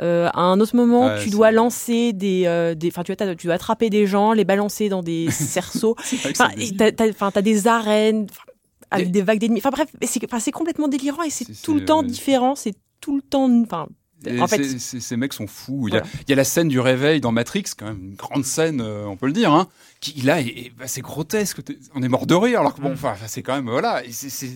[0.00, 3.16] Euh, à un autre moment Ouais, tu dois lancer des euh, des enfin tu vois
[3.16, 5.94] t'as- tu dois attraper des gens les balancer dans des cerceaux.
[5.98, 6.50] Enfin,
[7.30, 8.26] t'as, des arènes
[8.90, 9.58] avec des vagues d'ennemis.
[9.58, 12.54] Enfin bref, c'est, enfin, c'est complètement délirant et c'est, tout le temps différent.
[12.54, 13.50] C'est tout le temps.
[13.62, 13.88] Enfin,
[14.40, 15.88] en fait, ces mecs sont fous.
[15.88, 16.14] Il y, a, Voilà.
[16.26, 19.04] il y a la scène du réveil dans Matrix, quand même une grande scène, euh,
[19.06, 19.52] on peut le dire.
[19.52, 19.68] Hein,
[20.00, 20.38] qui là,
[20.78, 21.62] bah, c'est grotesque.
[21.64, 22.60] T'es- On est mort de rire.
[22.60, 22.94] Alors que bon, Mm.
[22.94, 24.02] enfin, c'est quand même voilà.
[24.04, 24.10] et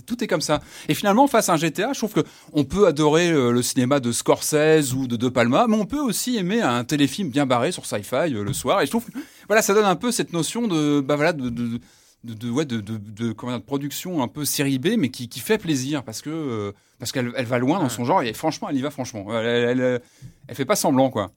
[0.07, 0.61] tout est comme ça.
[0.89, 2.21] Et finalement, face à un GTA, je trouve que
[2.53, 6.01] on peut adorer euh, le cinéma de Scorsese ou de De Palma, mais on peut
[6.01, 8.81] aussi aimer un téléfilm bien barré sur Sci-Fi euh, le soir.
[8.83, 9.13] Et je trouve, que,
[9.47, 11.81] voilà, ça donne un peu cette notion de, bah voilà, de, de- de,
[12.25, 15.29] de, ouais, de, de, de, comment dire, de production un peu série B, mais qui,
[15.29, 18.33] qui fait plaisir parce que euh, parce qu'elle elle va loin dans son genre et
[18.33, 19.27] franchement, elle y va franchement.
[19.31, 20.03] Elle, elle, elle,
[20.49, 21.33] elle fait pas semblant quoi.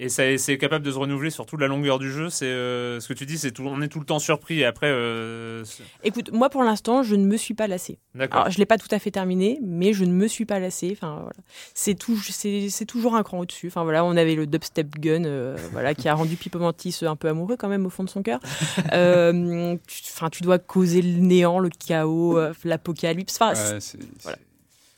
[0.00, 2.30] Et ça- c'est capable de se renouveler sur toute la longueur du jeu.
[2.30, 4.60] C'est euh, ce que tu dis, c'est on est tout le temps surpris.
[4.60, 5.64] Et après, euh,
[6.04, 7.98] Écoute, moi pour l'instant, je ne me suis pas lassé.
[8.14, 8.42] d'accord.
[8.42, 10.90] Alors, je l'ai pas tout à fait terminé, mais je ne me suis pas lassé.
[10.92, 11.32] Enfin, voilà.
[11.74, 13.66] c'est tout, c'est c'est toujours un cran au-dessus.
[13.66, 17.16] Enfin voilà, on avait le dubstep gun, euh, voilà, qui a rendu Pipo Mantis un
[17.16, 18.40] peu amoureux quand même au fond de son cœur.
[18.92, 23.36] Euh, tu- Enfin, tu dois causer le néant, le chaos, l'apocalypse.
[23.40, 23.78] Enfin, Ouais,
[24.22, 24.38] voilà.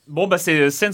[0.08, 0.90] Bon, bah c'est euh, Saints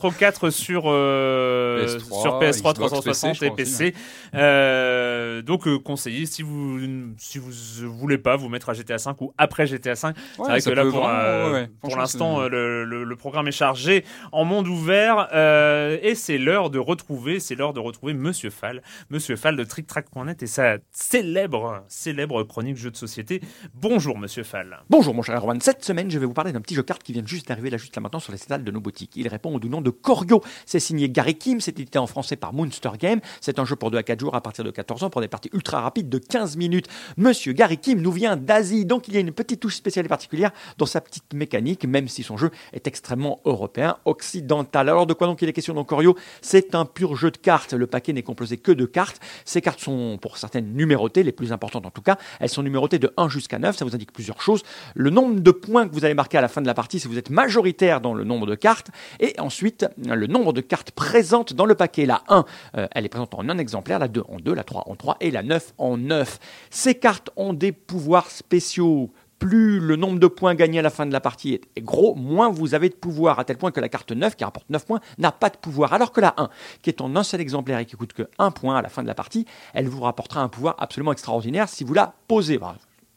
[0.00, 3.94] Row 4 sur, euh, PS3, sur PS3 Xbox, 360 PC, et PC.
[4.34, 6.78] Euh, donc, euh, conseillé si vous
[7.18, 7.50] si vous
[7.98, 10.16] voulez pas vous mettre à GTA 5 ou après GTA 5.
[10.36, 11.70] c'est vrai que là, pour, vraiment, euh, ouais, ouais.
[11.82, 16.38] pour l'instant, euh, le, le- le programme est chargé en monde ouvert euh, et c'est
[16.38, 20.76] l'heure de retrouver, c'est l'heure de retrouver Monsieur Fall, Monsieur Fall de TrickTrack.net et sa
[20.92, 23.40] célèbre, célèbre chronique jeu de société.
[23.74, 24.78] Bonjour, Monsieur Fall.
[24.88, 27.12] Bonjour mon cher Erwan, cette semaine je vais vous parler d'un petit jeu carte qui
[27.12, 29.12] vient juste d'arriver là juste là maintenant sur les étals de nos boutiques.
[29.16, 30.42] Il répond doux nom de Corio.
[30.66, 33.20] C'est signé Gary Kim, c'est édité en français par Monster Game.
[33.40, 35.28] C'est un jeu pour 2 à 4 jours à partir de 14 ans pour des
[35.28, 36.86] parties ultra rapides de 15 minutes.
[37.16, 40.08] Monsieur Gary Kim nous vient d'Asie, donc il y a une petite touche spéciale et
[40.08, 44.88] particulière dans sa petite mécanique, même si son jeu est extrêmement européen, occidental.
[44.88, 47.72] Alors de quoi donc il est question dans Corio C'est un pur jeu de cartes.
[47.72, 49.20] Le paquet n'est composé que de cartes.
[49.44, 52.16] Ces cartes sont pour certaines numérotées, les plus importantes en tout cas.
[52.40, 54.62] Elles sont numérotées de 1 jusqu'à 9, ça vous indique plusieurs choses.
[54.94, 57.08] Le nombre de points que vous allez marquer à la fin de la partie si
[57.08, 58.90] vous êtes majoritaire dans le nombre de cartes.
[59.18, 62.06] Et ensuite, le nombre de cartes présentes dans le paquet.
[62.06, 62.44] La 1,
[62.76, 65.16] euh, elle est présente en un exemplaire, la 2 en 2, la 3 en 3
[65.20, 66.38] et la 9 en 9.
[66.70, 69.10] Ces cartes ont des pouvoirs spéciaux.
[69.38, 72.50] Plus le nombre de points gagnés à la fin de la partie est gros, moins
[72.50, 75.00] vous avez de pouvoir, à tel point que la carte 9, qui rapporte 9 points,
[75.16, 75.94] n'a pas de pouvoir.
[75.94, 76.50] Alors que la 1,
[76.82, 79.02] qui est en un seul exemplaire et qui coûte que 1 point à la fin
[79.02, 82.60] de la partie, elle vous rapportera un pouvoir absolument extraordinaire si vous la posez.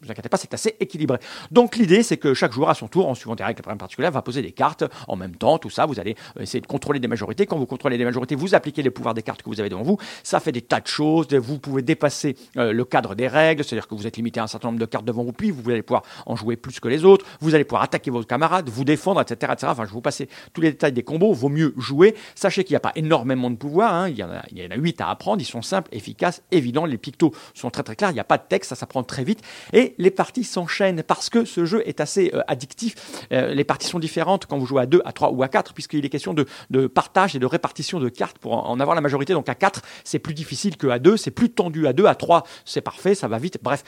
[0.03, 1.17] Vous inquiétez pas, c'est assez équilibré.
[1.51, 4.21] Donc l'idée, c'est que chaque joueur à son tour, en suivant des règles particulières, va
[4.21, 5.85] poser des cartes en même temps, tout ça.
[5.85, 7.45] Vous allez euh, essayer de contrôler des majorités.
[7.45, 9.83] Quand vous contrôlez des majorités, vous appliquez les pouvoirs des cartes que vous avez devant
[9.83, 9.97] vous.
[10.23, 11.27] Ça fait des tas de choses.
[11.33, 14.47] Vous pouvez dépasser euh, le cadre des règles, c'est-à-dire que vous êtes limité à un
[14.47, 17.05] certain nombre de cartes devant vous, puis vous allez pouvoir en jouer plus que les
[17.05, 17.25] autres.
[17.39, 19.67] Vous allez pouvoir attaquer vos camarades, vous défendre, etc., etc.
[19.71, 21.33] Enfin, je vous passer tous les détails des combos.
[21.33, 22.15] Vaut mieux jouer.
[22.35, 23.93] Sachez qu'il n'y a pas énormément de pouvoirs.
[23.93, 24.09] hein.
[24.09, 25.41] Il, y en a, il y en a 8 à apprendre.
[25.41, 26.85] Ils sont simples, efficaces, évidents.
[26.85, 28.11] Les pictos sont très très clairs.
[28.11, 29.41] Il n'y a pas de texte, ça s'apprend très vite.
[29.71, 32.95] Et les parties s'enchaînent parce que ce jeu est assez euh, addictif.
[33.31, 35.73] Euh, les parties sont différentes quand vous jouez à 2, à 3 ou à 4,
[35.73, 36.45] puisqu'il est question de,
[36.87, 39.33] partage et de répartition de cartes pour en, en avoir la majorité.
[39.33, 42.15] Donc à 4, c'est plus difficile que à 2, c'est plus tendu à 2, à
[42.15, 43.59] 3, c'est parfait, ça va vite.
[43.61, 43.83] Bref.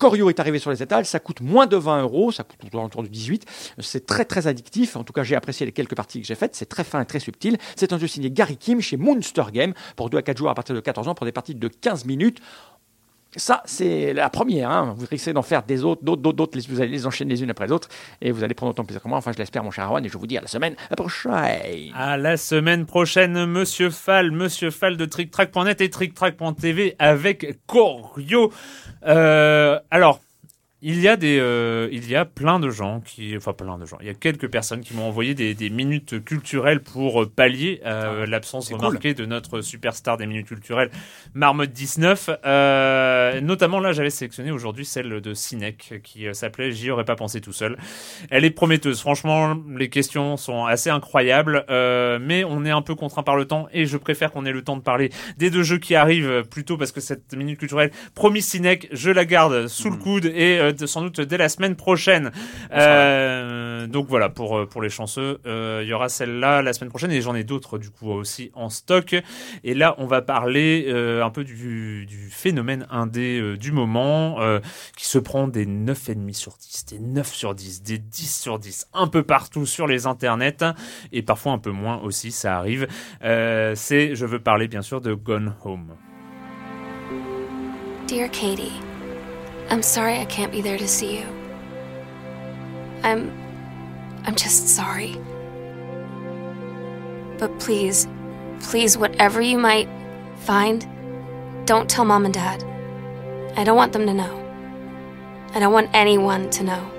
[0.00, 3.02] Corio est arrivé sur les étals, ça coûte moins de 20 euros, ça coûte autour
[3.02, 3.44] de 18.
[3.80, 4.96] C'est très très addictif.
[4.96, 6.56] En tout cas, j'ai apprécié les quelques parties que j'ai faites.
[6.56, 7.58] C'est très fin et très subtil.
[7.76, 10.54] C'est un jeu signé Gary Kim chez Monster Game pour 2 à 4 jours à
[10.54, 12.40] partir de 14 ans pour des parties de 15 minutes.
[13.36, 14.70] Ça, c'est la première.
[14.70, 14.94] hein.
[14.96, 16.58] Vous risquez d'en faire des autres, d'autres, d'autres, d'autres.
[16.68, 17.88] Vous allez les enchaîner les unes après les autres.
[18.20, 19.18] Et vous allez prendre autant de plaisir que moi.
[19.18, 20.04] Enfin, je l'espère, mon cher Arwan.
[20.04, 21.92] Et je vous dis à la semaine prochaine.
[21.94, 28.52] À la semaine prochaine, Monsieur Fall, Monsieur Fall de TrickTrack.net et TrickTrack.tv avec Corio.
[29.06, 30.20] Euh, alors,
[30.82, 33.84] il y a des, euh, il y a plein de gens qui, enfin plein de
[33.84, 33.98] gens.
[34.00, 37.82] Il y a quelques personnes qui m'ont envoyé des, des minutes culturelles pour euh, pallier
[37.84, 40.90] euh, l'absence c'est remarquée de notre superstar des minutes culturelles,
[41.34, 42.30] Marmotte 19.
[42.44, 47.16] Euh, notamment là, j'avais sélectionné aujourd'hui celle de Sinek qui euh, s'appelait J'y aurais pas
[47.16, 47.76] pensé tout seul.
[48.30, 49.00] Elle est prometteuse.
[49.00, 53.44] Franchement, les questions sont assez incroyables, euh, mais on est un peu contraint par le
[53.44, 56.44] temps et je préfère qu'on ait le temps de parler des deux jeux qui arrivent
[56.50, 60.58] plutôt parce que cette minute culturelle, promis Sinek, je la garde sous le coude et
[60.58, 62.30] euh, sans doute dès la semaine prochaine.
[62.72, 66.90] Euh, donc voilà, pour, euh, pour les chanceux, euh, il y aura celle-là la semaine
[66.90, 69.14] prochaine et j'en ai d'autres du coup aussi en stock.
[69.64, 74.40] Et là, on va parler euh, un peu du, du phénomène indé euh, du moment
[74.40, 74.60] euh,
[74.96, 78.88] qui se prend des 9,5 sur 10, des 9 sur 10, des 10 sur 10,
[78.94, 80.64] un peu partout sur les internets
[81.12, 82.86] et parfois un peu moins aussi, ça arrive.
[83.22, 85.96] Euh, C'est, je veux parler bien sûr de Gone Home.
[88.06, 88.72] Dear Katie,
[89.70, 91.26] I'm sorry I can't be there to see you.
[93.02, 93.38] I'm.
[94.24, 95.16] I'm just sorry.
[97.38, 98.06] But please,
[98.60, 99.88] please, whatever you might
[100.40, 100.86] find,
[101.66, 102.62] don't tell mom and dad.
[103.56, 104.36] I don't want them to know.
[105.54, 106.90] I don't want anyone to know.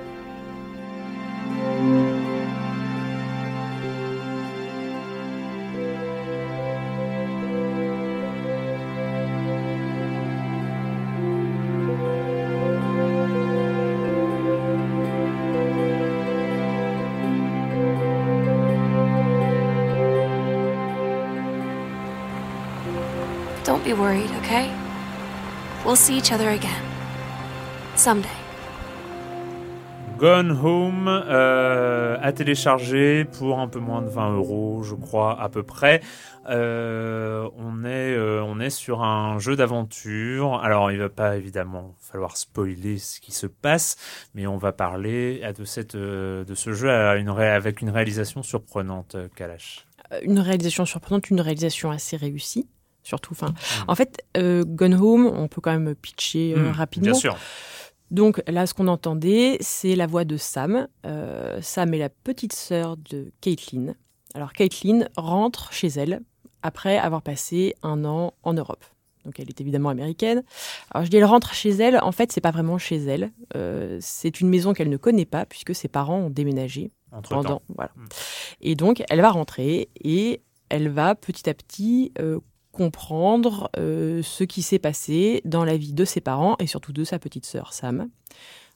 [23.91, 24.71] Be worried, okay?
[25.85, 26.83] We'll see each other again.
[27.95, 28.29] Someday.
[30.17, 35.49] Gone Home euh, à télécharger pour un peu moins de 20 euros, je crois, à
[35.49, 36.01] peu près.
[36.47, 40.61] Euh, on, est, euh, on est sur un jeu d'aventure.
[40.63, 43.95] Alors, il va pas évidemment falloir spoiler ce qui se passe,
[44.35, 49.15] mais on va parler de, cette, de ce jeu à une avec une réalisation surprenante,
[49.35, 49.87] Kalash.
[50.21, 52.67] Une réalisation surprenante, une réalisation assez réussie
[53.03, 53.33] surtout.
[53.33, 53.89] Enfin, mm.
[53.89, 57.11] En fait, Gone Home, on peut quand même pitcher Mm, rapidement.
[57.11, 57.37] Bien sûr.
[58.11, 60.87] Donc là, ce qu'on entendait, c'est la voix de Sam.
[61.05, 63.93] Euh, Sam est la petite sœur de Caitlin.
[64.35, 66.21] Alors Caitlin rentre chez elle
[66.61, 68.83] après avoir passé un an en Europe.
[69.23, 70.43] Donc elle est évidemment américaine.
[70.91, 73.31] Alors je dis elle rentre chez elle, en fait c'est pas vraiment chez elle.
[73.55, 77.43] Euh, c'est une maison qu'elle ne connaît pas puisque ses parents ont déménagé Entre-temps.
[77.43, 77.61] pendant.
[77.75, 77.91] Voilà.
[78.61, 82.39] Et donc elle va rentrer et elle va petit à petit euh,
[82.71, 87.03] comprendre euh, ce qui s'est passé dans la vie de ses parents et surtout de
[87.03, 88.09] sa petite sœur Sam,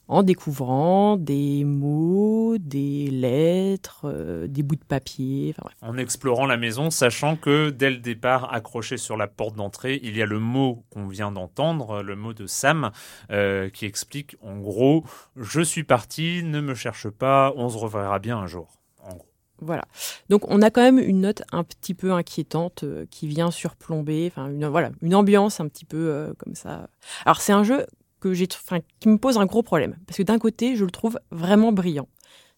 [0.08, 5.54] en découvrant des mots, des lettres, euh, des bouts de papier.
[5.82, 10.16] En explorant la maison, sachant que dès le départ, accroché sur la porte d'entrée, il
[10.16, 12.92] y a le mot qu'on vient d'entendre, le mot de Sam,
[13.30, 18.18] euh, qui explique en gros Je suis parti, ne me cherche pas, on se reverra
[18.18, 18.80] bien un jour.
[19.02, 19.35] En gros.
[19.60, 19.84] Voilà.
[20.28, 24.30] Donc on a quand même une note un petit peu inquiétante euh, qui vient surplomber,
[24.30, 26.88] enfin une voilà, une ambiance un petit peu euh, comme ça.
[27.24, 27.86] Alors c'est un jeu
[28.20, 31.18] que j'ai, qui me pose un gros problème parce que d'un côté je le trouve
[31.30, 32.08] vraiment brillant,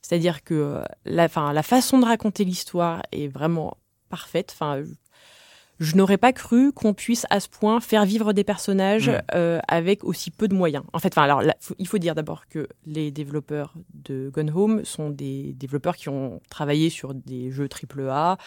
[0.02, 3.76] c'est-à-dire que euh, la, la façon de raconter l'histoire est vraiment
[4.08, 4.50] parfaite.
[4.52, 4.82] Enfin
[5.78, 9.20] je, n'aurais pas cru qu'on puisse à ce point faire vivre des personnages Mm.
[9.34, 10.84] euh, avec aussi peu de moyens.
[10.92, 14.50] En fait, enfin, alors, là, faut- il faut dire d'abord que les développeurs de Gone
[14.50, 18.38] Home sont des développeurs qui ont travaillé sur des jeux AAA,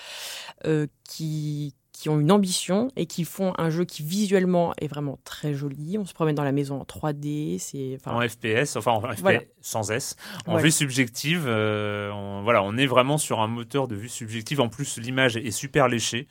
[0.65, 5.19] euh, qui qui ont une ambition et qui font un jeu qui visuellement est vraiment
[5.23, 5.99] très joli.
[5.99, 9.21] On se promène dans la maison en 3D, c'est enfin, En FPS, enfin en FPS
[9.21, 9.41] Voilà.
[9.61, 10.15] sans S,
[10.47, 10.63] en Ouais.
[10.63, 14.61] vue subjective, euh, on, voilà, on est vraiment sur un moteur de vue subjective.
[14.61, 16.27] En plus, l'image est super léchée,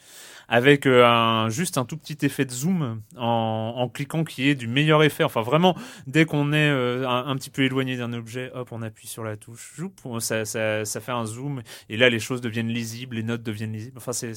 [0.49, 4.57] avec euh, un, juste un tout petit effet de zoom en, en cliquant qui est
[4.57, 5.23] du meilleur effet.
[5.23, 5.77] Enfin, vraiment,
[6.09, 9.23] dès qu'on est euh, un, un petit peu éloigné d'un objet, hop, on appuie sur
[9.23, 13.14] la touche, joup, ça, ça, ça fait un zoom, et là, les choses deviennent lisibles,
[13.14, 13.99] les notes deviennent lisibles.
[13.99, 14.35] Enfin, c'est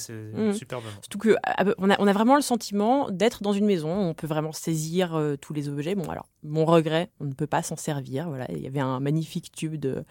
[0.53, 0.91] superbement.
[1.01, 4.27] Surtout ah, on a, on a vraiment le sentiment d'être dans une maison, on peut
[4.27, 5.95] vraiment saisir euh, tous les objets.
[5.95, 8.27] Bon, alors, mon regret, on ne peut pas s'en servir.
[8.29, 10.03] Voilà, il y avait un magnifique tube de,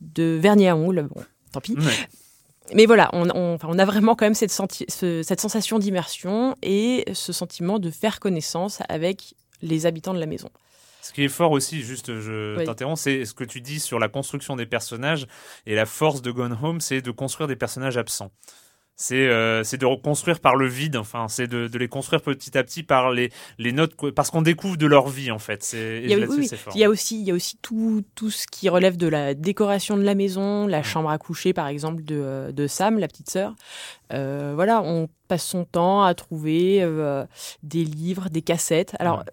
[0.00, 1.08] de vernis à ongles.
[1.14, 1.22] Bon,
[1.52, 1.74] tant pis.
[1.78, 1.92] Ouais.
[2.74, 5.78] Mais voilà, on, on- enfin, on a vraiment quand même cette, senti- ce- cette sensation
[5.78, 10.50] d'immersion et ce sentiment de faire connaissance avec les habitants de la maison.
[11.00, 12.64] Ce qui est fort aussi, juste je Oui.
[12.66, 15.26] t'interromps, c'est ce que tu dis sur la construction des personnages
[15.64, 18.30] et la force de Gone Home, c'est de construire des personnages absents.
[19.00, 22.58] C'est euh, c'est de reconstruire par le vide, enfin, c'est de, de les construire petit
[22.58, 25.70] à petit par les, les notes, parce qu'on découvre de leur vie en fait.
[25.72, 26.48] Il y, a, là-dessus, oui, oui.
[26.48, 26.72] c'est fort.
[26.74, 29.34] il y a aussi, il y a aussi tout, tout ce qui relève de la
[29.34, 33.06] décoration de la maison, la chambre à coucher par exemple de, euh, de Sam, la
[33.06, 33.54] petite sœur.
[34.12, 37.24] Euh, voilà, on passe son temps à trouver euh,
[37.62, 38.96] des livres, des cassettes.
[38.98, 39.24] Alors, Ouais.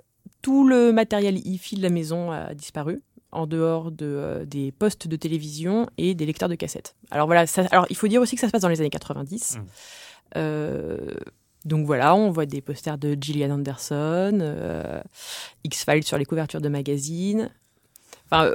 [0.43, 3.01] tout le matériel hi-fi de la maison a disparu
[3.36, 6.95] en dehors de, euh, des postes de télévision et des lecteurs de cassettes.
[7.11, 8.89] Alors voilà, ça, alors il faut dire aussi que ça se passe dans les années
[8.89, 9.57] 90.
[9.57, 9.65] Mm.
[10.38, 10.97] Euh,
[11.65, 15.01] donc voilà, on voit des posters de Gillian Anderson, euh,
[15.63, 17.49] X-Files sur les couvertures de magazines.
[18.25, 18.53] Enfin,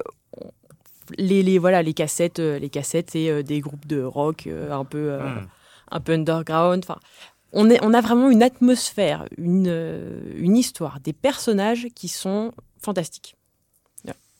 [1.18, 5.18] les, les, voilà, les cassettes, les cassettes et des groupes de rock un peu, euh,
[5.18, 5.48] Mm.
[5.90, 6.84] un peu underground.
[6.84, 7.00] Enfin,
[7.52, 13.36] on, est, on a vraiment une atmosphère, une, une histoire, des personnages qui sont fantastiques.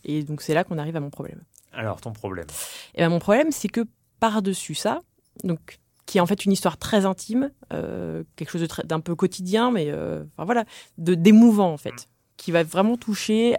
[0.04, 1.42] Et donc c'est là qu'on arrive à mon problème.
[1.72, 2.46] Alors, ton problème.
[2.94, 3.82] Et ben, mon problème, c'est que
[4.18, 5.00] par-dessus ça,
[5.44, 9.70] donc qui est en fait une histoire très intime, euh, quelque chose d'un peu quotidien,
[9.70, 10.64] mais euh, enfin, voilà,
[10.98, 13.56] de d'émouvant en fait, qui va vraiment toucher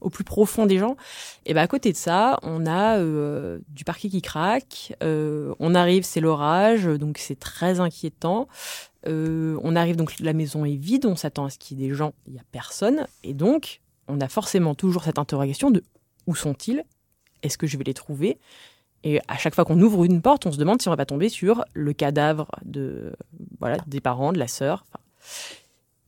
[0.00, 0.94] au plus profond des gens.
[1.46, 4.94] Et ben à côté de ça, on a euh, du parquet qui craque.
[5.02, 8.46] on arrive, c'est l'orage, donc c'est très inquiétant.
[9.04, 11.94] On arrive donc la maison est vide, on s'attend à ce qu'il y ait des
[11.94, 15.82] gens, il y a personne, et donc on a forcément toujours cette interrogation de
[16.26, 16.84] où sont-ils?
[17.42, 18.38] Est-ce que je vais les trouver?
[19.04, 21.06] Et à chaque fois qu'on ouvre une porte, on se demande si on va pas
[21.06, 23.14] tomber sur le cadavre de
[23.60, 24.84] voilà des parents, de la sœur.
[24.88, 25.00] enfin.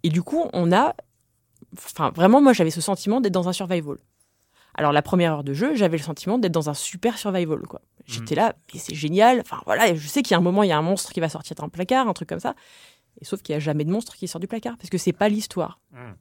[0.03, 0.95] Et du coup, on a,
[1.77, 3.99] enfin vraiment, moi j'avais ce sentiment d'être dans un survival.
[4.75, 7.81] Alors la première heure de jeu, j'avais le sentiment d'être dans un super survival quoi.
[8.07, 9.41] J'étais là, mais c'est génial.
[9.41, 11.21] Enfin voilà, je sais qu'il y a un moment, il y a un monstre qui
[11.21, 12.57] va sortir d'un placard, un truc comme ça.
[13.21, 15.13] Et sauf qu'il y a jamais de monstre qui sort du placard parce que c'est
[15.13, 15.81] pas l'histoire.
[15.93, 16.13] Mm.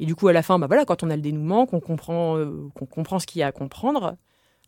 [0.00, 2.36] Et du coup, à la fin, bah voilà, quand on a le dénouement, qu'on comprend,
[2.38, 4.16] euh, qu'on comprend ce qu'il y a à comprendre,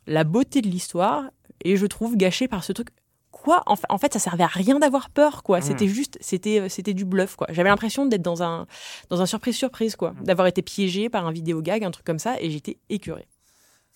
[0.06, 1.24] la beauté de l'histoire
[1.64, 2.88] est, je trouve, gâchée par ce truc.
[3.30, 3.62] Quoi?
[3.64, 5.58] En, fa- en fait, ça servait à rien d'avoir peur, quoi.
[5.58, 5.62] Mm.
[5.62, 7.46] C'était juste, c'était, euh, c'était du bluff, quoi.
[7.50, 8.66] J'avais l'impression d'être dans un,
[9.08, 10.12] dans un surprise surprise, quoi.
[10.22, 13.26] D'avoir été piégé par un vidéo gag, un truc comme ça, et j'étais écœurée.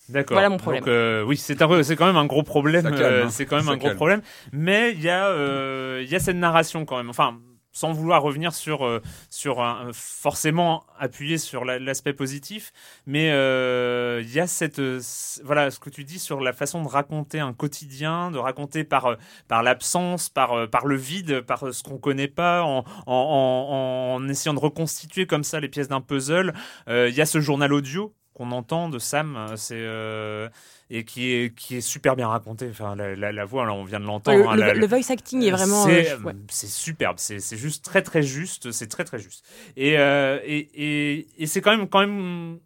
[0.09, 0.35] D'accord.
[0.35, 0.81] Voilà mon problème.
[0.81, 2.85] Donc, euh, oui, c'est un, c'est quand même un gros problème.
[2.85, 3.29] Euh, hein.
[3.29, 4.21] c'est quand même Ça un gros problème.
[4.53, 7.09] Mais il y a, euh, il y a cette narration quand même.
[7.09, 7.37] Enfin,
[7.77, 12.71] sans vouloir revenir sur euh, sur un, forcément appuyer sur la- l'aspect positif,
[13.05, 14.99] mais euh, il y a cette euh,
[15.43, 19.05] voilà ce que tu dis sur la façon de raconter un quotidien, de raconter par
[19.05, 19.15] euh,
[19.47, 24.15] par l'absence, par euh, par le vide, par euh, ce qu'on connaît pas, en, en,
[24.15, 26.53] en, essayant de reconstituer comme ça les pièces d'un puzzle.
[26.89, 30.47] Euh, Il y a ce journal audio qu'on entend de Sam, euh, c'est euh,
[30.89, 32.67] et qui est qui est super bien raconté.
[32.69, 34.39] Enfin, la, la, la voix, là, on vient de l'entendre.
[34.39, 35.83] le, hein, le- la- le voice acting est vraiment.
[35.85, 36.33] c'est euh, ouais.
[36.49, 39.45] superbe, c'est c'est juste très très juste, c'est très très juste.
[39.75, 42.59] Et euh, et et, et c'est quand même quand même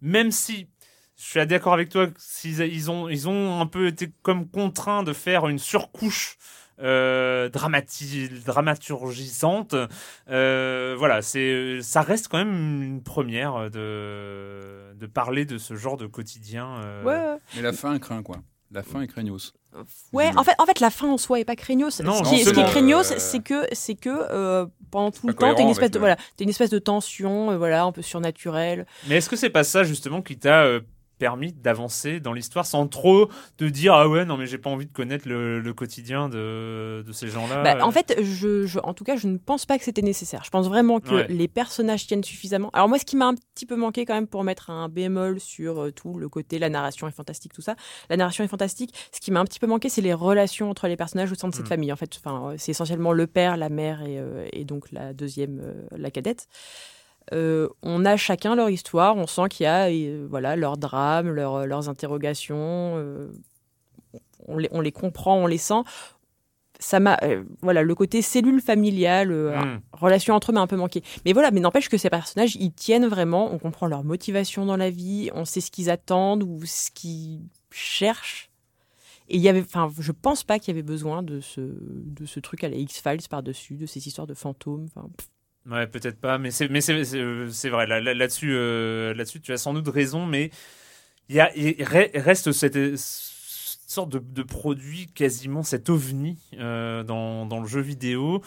[0.00, 0.68] même si
[1.16, 5.02] je suis d'accord avec toi, s'ils ils ont ils ont un peu été comme contraints
[5.02, 6.59] de faire une surcouche euh,
[8.44, 9.74] dramaturgisante.
[10.30, 15.96] Euh, voilà, c'est ça reste quand même une première de de parler de ce genre
[15.96, 16.76] de quotidien.
[16.82, 17.38] euh, Ouais.
[17.56, 18.36] Mais la fin craint quoi?
[18.72, 19.52] La fin est craignos.
[20.12, 22.00] Ouais, en fait, en fait, la fin en soi est pas craignos.
[22.02, 24.66] Non, ce, qui, est- ce qui est justement, craignos, euh, c'est que, c'est que euh,
[24.92, 27.50] pendant tout le temps, t'as une espèce de, le- voilà, t'as une espèce de tension,
[27.50, 28.86] euh, voilà, un peu surnaturelle.
[29.08, 30.80] Mais est-ce que c'est pas ça justement qui t'a euh,
[31.20, 34.86] permis d'avancer dans l'histoire sans trop te dire ah ouais non mais j'ai pas envie
[34.86, 37.62] de connaître le, le quotidien de, de ces gens-là.
[37.62, 37.80] Bah, euh.
[37.82, 40.42] en fait, je, je- en tout cas, je ne pense pas que c'était nécessaire.
[40.44, 41.26] Je pense vraiment que Ouais.
[41.28, 42.70] les personnages tiennent suffisamment.
[42.72, 45.38] Alors moi, ce qui m'a un petit peu manqué quand même pour mettre un bémol
[45.38, 47.76] sur euh, tout le côté, la narration est fantastique, tout ça.
[48.08, 48.94] La narration est fantastique.
[49.12, 51.48] Ce qui m'a un petit peu manqué, c'est les relations entre les personnages au sein
[51.48, 51.68] de cette Mm.
[51.68, 51.92] famille.
[51.92, 55.12] En fait, enfin, euh, c'est essentiellement le père, la mère et, euh, et donc la
[55.12, 56.46] deuxième, euh, la cadette.
[57.32, 61.28] Euh, on a chacun leur histoire, on sent qu'il y a euh, voilà leur drame,
[61.30, 63.28] leur- leurs interrogations, euh,
[64.48, 65.82] on, les, on les comprend, on les sent.
[66.82, 69.80] Ça m'a euh, voilà le côté cellule familiale, euh, Mm.
[69.92, 71.02] relation entre eux m'a un peu manqué.
[71.24, 74.76] Mais voilà, mais n'empêche que ces personnages ils tiennent vraiment, on comprend leur motivation dans
[74.76, 78.50] la vie, on sait ce qu'ils attendent ou ce qu'ils cherchent.
[79.28, 82.26] Et il y avait, enfin, je pense pas qu'il y avait besoin de ce de
[82.26, 84.86] ce truc à la X Files par dessus, de ces histoires de fantômes.
[84.96, 85.28] Enfin, pff.
[85.70, 89.40] Ouais, peut-être pas, mais c'est mais c'est c'est euh, vrai là, là- là-dessus euh, là-dessus
[89.40, 90.50] tu as sans doute raison, mais
[91.28, 91.84] il y
[92.18, 98.40] reste cette, sorte de, de produit quasiment cet ovni euh, dans, dans le jeu vidéo.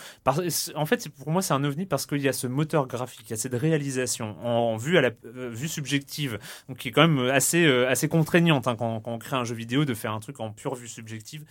[0.75, 3.31] En fait, pour moi, c'est un ovni parce qu'il y a ce moteur graphique, il
[3.31, 7.29] y a cette réalisation en, vue à la vue subjective, donc qui est quand même
[7.29, 10.39] assez assez contraignante hein, quand, quand on crée un jeu vidéo de faire un truc
[10.39, 11.45] en pure vue subjective.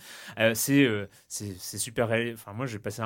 [0.55, 0.87] C'est
[1.27, 2.09] c'est c'est super.
[2.33, 3.01] Enfin, moi, j'ai passé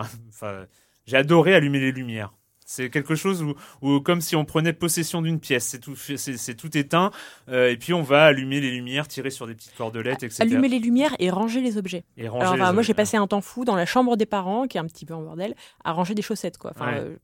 [1.06, 2.34] j'ai adoré allumer les lumières.
[2.70, 6.54] C'est quelque chose où, où, comme si on prenait possession d'une pièce, c'est tout, c'est,
[6.56, 7.12] tout éteint,
[7.48, 10.42] euh, et puis on va allumer les lumières, tirer sur des petites cordelettes, etc.
[10.44, 12.04] allumer les lumières et ranger les objets.
[12.18, 14.26] Et ranger Alors, les enfin, moi, j'ai passé un temps fou dans la chambre des
[14.26, 15.56] parents, qui est un petit peu en bordel,
[15.86, 16.72] à ranger des chaussettes, quoi.
[16.76, 17.00] Enfin, Ouais.
[17.00, 17.16] euh,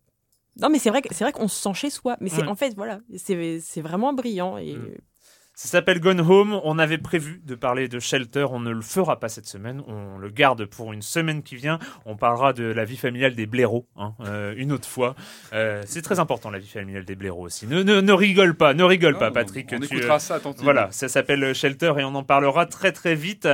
[0.62, 2.16] Non, mais c'est vrai, c'est vrai qu'on se sent chez soi.
[2.22, 2.48] Mais c'est Ouais.
[2.48, 4.58] en fait, voilà, c'est c'est vraiment brillant.
[4.58, 4.78] Et
[5.56, 6.60] Ça s'appelle Gone Home.
[6.64, 8.48] On avait prévu de parler de Shelter.
[8.50, 9.84] On ne le fera pas cette semaine.
[9.88, 11.78] On le garde pour une semaine qui vient.
[12.06, 15.16] On parlera de la vie familiale des blaireaux hein, euh, une autre fois.
[15.54, 17.68] Euh, c'est très important la vie familiale des blaireaux aussi.
[17.68, 19.70] Ne, ne, ne rigole pas, ne rigole pas, Patrick.
[19.74, 20.64] on Tu, écoutera euh, ça attentivement.
[20.64, 23.48] Voilà, ça s'appelle Shelter et on en parlera très très vite.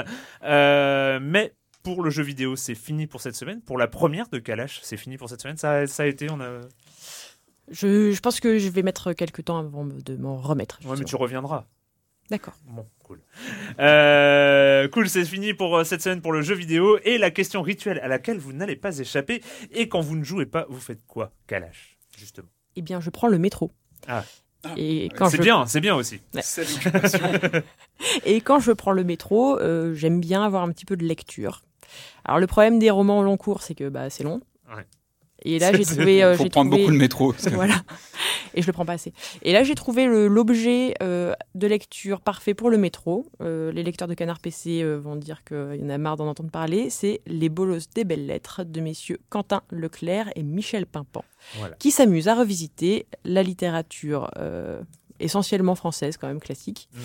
[0.43, 3.61] Euh, mais pour le jeu vidéo, c'est fini pour cette semaine.
[3.61, 5.57] Pour la première de Kalash, c'est fini pour cette semaine.
[5.57, 6.61] Ça, ça a été, on a.
[7.71, 10.79] je, je pense que je vais mettre quelques temps avant de m'en remettre.
[10.85, 11.65] Ouais, mais tu reviendras.
[12.29, 12.53] D'accord.
[12.67, 13.21] Bon, cool.
[13.79, 16.99] Euh, cool, c'est fini pour euh, cette semaine pour le jeu vidéo.
[17.03, 19.41] Et la question rituelle à laquelle vous n'allez pas échapper.
[19.71, 22.49] Et quand vous ne jouez pas, vous faites quoi, Kalash, justement?
[22.75, 23.71] Eh bien, je prends le métro.
[24.07, 24.23] Ah.
[24.75, 26.19] Et quand C'est je- bien, c'est bien aussi.
[26.35, 26.41] Ouais.
[28.25, 31.61] Et quand je prends le métro, euh, j'aime bien avoir un petit peu de lecture.
[32.25, 34.41] Alors le problème des romans au long cours, c'est que bah, c'est long.
[34.75, 34.85] Ouais.
[35.43, 36.23] Et là, j'ai trouvé.
[36.23, 37.75] euh, faut prendre trouvé- beaucoup le métro, voilà.
[38.55, 39.13] Et je le prends pas assez.
[39.43, 43.27] Et là, j'ai trouvé l'objet euh, de lecture parfait pour le métro.
[43.41, 46.27] Euh, les lecteurs de Canard PC euh, vont dire qu'il y en a marre d'en
[46.27, 46.89] entendre parler.
[46.89, 51.23] C'est Les Bolosses des belles lettres de messieurs Quentin Leclerc et Michel Pimpant,
[51.57, 51.75] Voilà.
[51.77, 54.29] qui s'amusent à revisiter la littérature
[55.19, 56.89] essentiellement française, quand même classique.
[56.93, 56.99] Mm.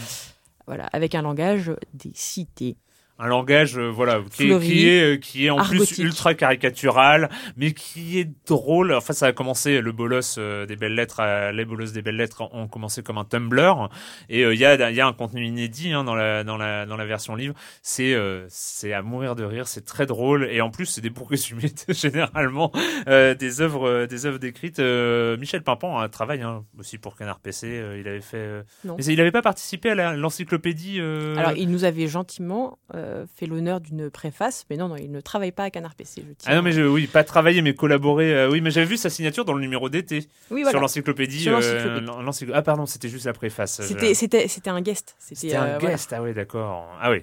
[0.67, 2.77] Voilà, avec un langage des cités.
[3.17, 5.95] Un langage, euh, voilà, qui est, qui est, euh, qui est en argotique.
[5.95, 8.93] plus ultra caricatural, mais qui est drôle.
[8.93, 12.17] Enfin, ça a commencé, le bolos euh, des belles lettres, euh, les bolos des belles
[12.17, 13.89] lettres ont commencé comme un Tumblr.
[14.29, 16.87] Et il y, a, il y a un contenu inédit hein, dans, la, dans, la,
[16.87, 17.55] dans la version livre.
[17.83, 18.17] C'est
[18.49, 20.49] c'est à mourir de rire, c'est très drôle.
[20.51, 22.73] Et en plus, c'est des résumés généralement
[23.07, 24.81] des œuvres des œuvres décrites.
[24.81, 27.81] Michel Pimpant a un travail hein, aussi pour Canard PC.
[28.01, 28.65] il avait fait.
[28.85, 31.01] Mais il n'avait pas participé à l'encyclopédie.
[31.01, 35.21] Alors, il nous avait gentiment euh, fait l'honneur d'une préface, mais non, non, il ne
[35.21, 36.25] travaille pas à Canard PC.
[36.27, 38.35] Je tiens Ah non, mais je, oui, pas travailler, mais collaborer.
[38.35, 40.27] euh, oui, mais j'avais vu sa signature dans le numéro d'été.
[40.51, 40.71] Oui, voilà.
[40.71, 41.49] Sur l'encyclopédie.
[41.49, 42.01] Euh,
[42.53, 43.81] ah, pardon, c'était juste la préface.
[43.83, 45.15] C'était, Je- c'était, c'était un guest.
[45.19, 45.79] C'était, un voilà.
[45.79, 46.89] guest, ah oui, d'accord.
[47.01, 47.19] Ah oui.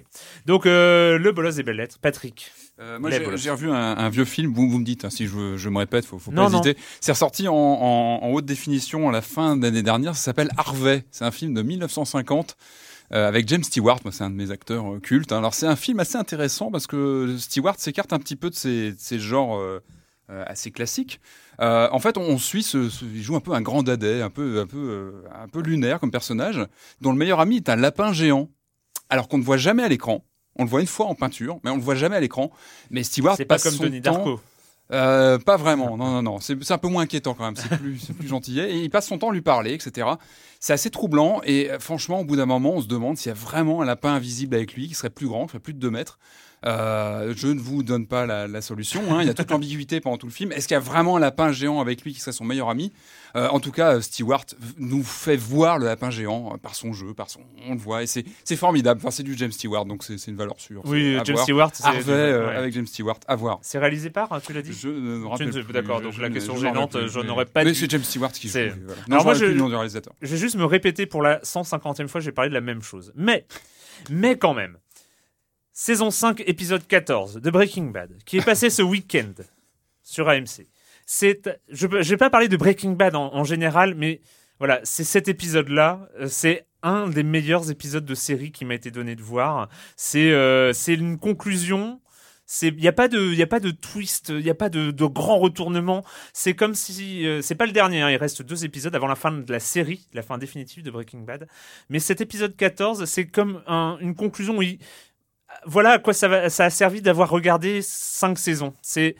[0.46, 2.52] Donc, euh, le bolos des belles lettres, Patrick.
[2.80, 4.52] Euh, moi, j'ai revu un, un vieux film.
[4.52, 6.60] Vous, vous me dites hein, si je, je me répète, faut, faut Non, pas non.
[6.62, 6.80] hésiter.
[7.00, 10.16] C'est ressorti en, en- en haute définition à la fin de l'année dernière.
[10.16, 11.04] Ça s'appelle Harvey.
[11.10, 12.56] C'est un film de 1950
[13.14, 13.98] euh, avec James Stewart.
[14.04, 15.32] Moi, c'est un de mes acteurs euh, cultes.
[15.32, 15.38] hein.
[15.38, 18.92] Alors, c'est un film assez intéressant parce que Stewart s'écarte un petit peu de ces,
[18.92, 19.82] de ces genres euh,
[20.30, 21.20] euh, assez classiques.
[21.58, 24.30] En fait, on, on suit ce, ce- il joue un peu un grand dadais, un
[24.30, 26.66] peu, un peu, un peu lunaire comme personnage,
[27.00, 28.48] dont le meilleur ami est un lapin géant.
[29.10, 30.24] Alors qu'on ne voit jamais à l'écran.
[30.58, 32.50] On le voit une fois en peinture, mais on le voit jamais à l'écran.
[32.90, 34.40] Mais Stewart C'est pas passe comme son Denis temps- Darko.
[34.90, 36.38] Euh, pas vraiment, non, non, non.
[36.40, 37.56] C'est un peu moins inquiétant quand même.
[37.56, 38.58] C'est plus, plus.
[38.58, 40.08] Et il passe son temps à lui parler, etc.
[40.60, 41.40] C'est assez troublant.
[41.44, 43.84] Et euh, franchement, au bout d'un moment, on se demande s'il y a vraiment un
[43.84, 46.18] lapin invisible avec lui qui serait plus grand, qui ferait plus de 2 mètres.
[46.64, 49.00] Euh, je ne vous donne pas la, la solution.
[49.10, 49.18] hein.
[49.22, 50.52] Il y a toute l'ambiguïté pendant tout le film.
[50.52, 52.92] Est-ce qu'il y a vraiment un lapin géant avec lui qui serait son meilleur ami?
[53.34, 54.44] Euh, En tout cas, euh, Stewart
[54.78, 58.02] nous fait voir le lapin géant euh, par son jeu, par son, on le voit,
[58.02, 59.00] et c'est c'est formidable.
[59.02, 60.82] Enfin, c'est du James Stewart, donc c'est c'est une valeur sûre.
[60.84, 61.42] Oui, James voir.
[61.44, 62.56] Stewart, c'est- Harvey euh, ouais.
[62.56, 63.58] avec James Stewart, à voir.
[63.62, 64.72] C'est réalisé par, tu l'as dit?
[64.72, 65.50] Je ne rappelle.
[65.72, 68.52] D'accord, donc je la question gênante, je n'aurais pas Mais c'est James Stewart qui joue.
[68.52, 68.92] C'est- Voilà.
[68.92, 70.12] Alors Non, moi, moi, je- plus le nom du réalisateur.
[70.22, 73.12] Je vais juste me répéter pour la 150e fois, j'ai parlé de la même chose.
[73.16, 73.46] Mais,
[74.10, 74.76] mais quand même,
[75.72, 79.32] saison 5, épisode 14 de Breaking Bad, qui est passé ce week-end
[80.02, 80.66] sur AMC.
[81.06, 84.20] C'est, je ne vais pas parler de Breaking Bad en, général, mais
[84.58, 88.90] voilà, c'est cet épisode-là, euh, c'est un des meilleurs épisodes de série qui m'a été
[88.90, 89.68] donné de voir.
[89.96, 92.00] C'est euh, une conclusion.
[92.60, 94.90] Il y a pas de y a pas de twist, il y a pas de,
[95.06, 96.04] grand retournement.
[96.34, 98.02] C'est comme si euh, c'est pas le dernier.
[98.02, 100.90] hein, il reste deux épisodes avant la fin de la série, la fin définitive de
[100.90, 101.48] Breaking Bad.
[101.88, 104.78] Mais cet épisode 14, c'est comme un- une conclusion où il-
[105.66, 108.74] voilà à quoi ça, a servi d'avoir regardé cinq saisons.
[108.82, 109.14] C'est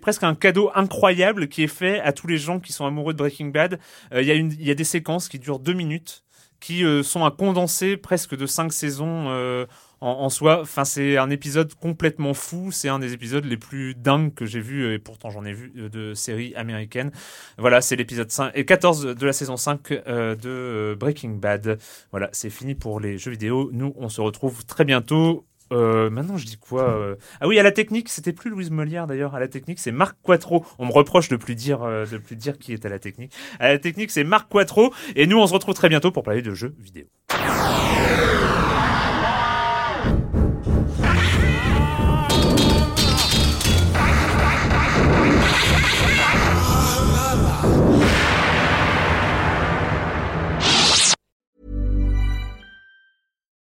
[0.00, 3.18] presque un cadeau incroyable qui est fait à tous les gens qui sont amoureux de
[3.18, 3.78] Breaking Bad.
[4.12, 6.24] Euh, Il y a des séquences qui durent deux minutes
[6.60, 9.66] qui euh, sont un condensé presque de cinq saisons euh,
[10.00, 10.60] en, soi.
[10.62, 12.70] Enfin, c'est un épisode complètement fou.
[12.72, 15.72] C'est un des épisodes les plus dingues que j'ai vu, et pourtant j'en ai vu
[15.76, 17.10] euh, de séries américaines.
[17.58, 21.78] Voilà, c'est l'épisode 5 et 14 de la saison 5 euh, de euh, Breaking Bad.
[22.10, 23.70] Voilà, c'est fini pour les jeux vidéo.
[23.72, 25.46] Nous, on se retrouve très bientôt.
[25.72, 29.36] Maintenant, je dis quoi Ah oui, à la technique, c'était plus Louise Molière d'ailleurs.
[29.36, 30.66] À la technique, c'est Marc Quattro.
[30.80, 33.32] On me reproche de plus dire, de plus dire qui est à la technique.
[33.60, 34.92] À la technique, c'est Marc Quattro.
[35.14, 37.06] Et nous, on se retrouve très bientôt pour parler de jeux vidéo.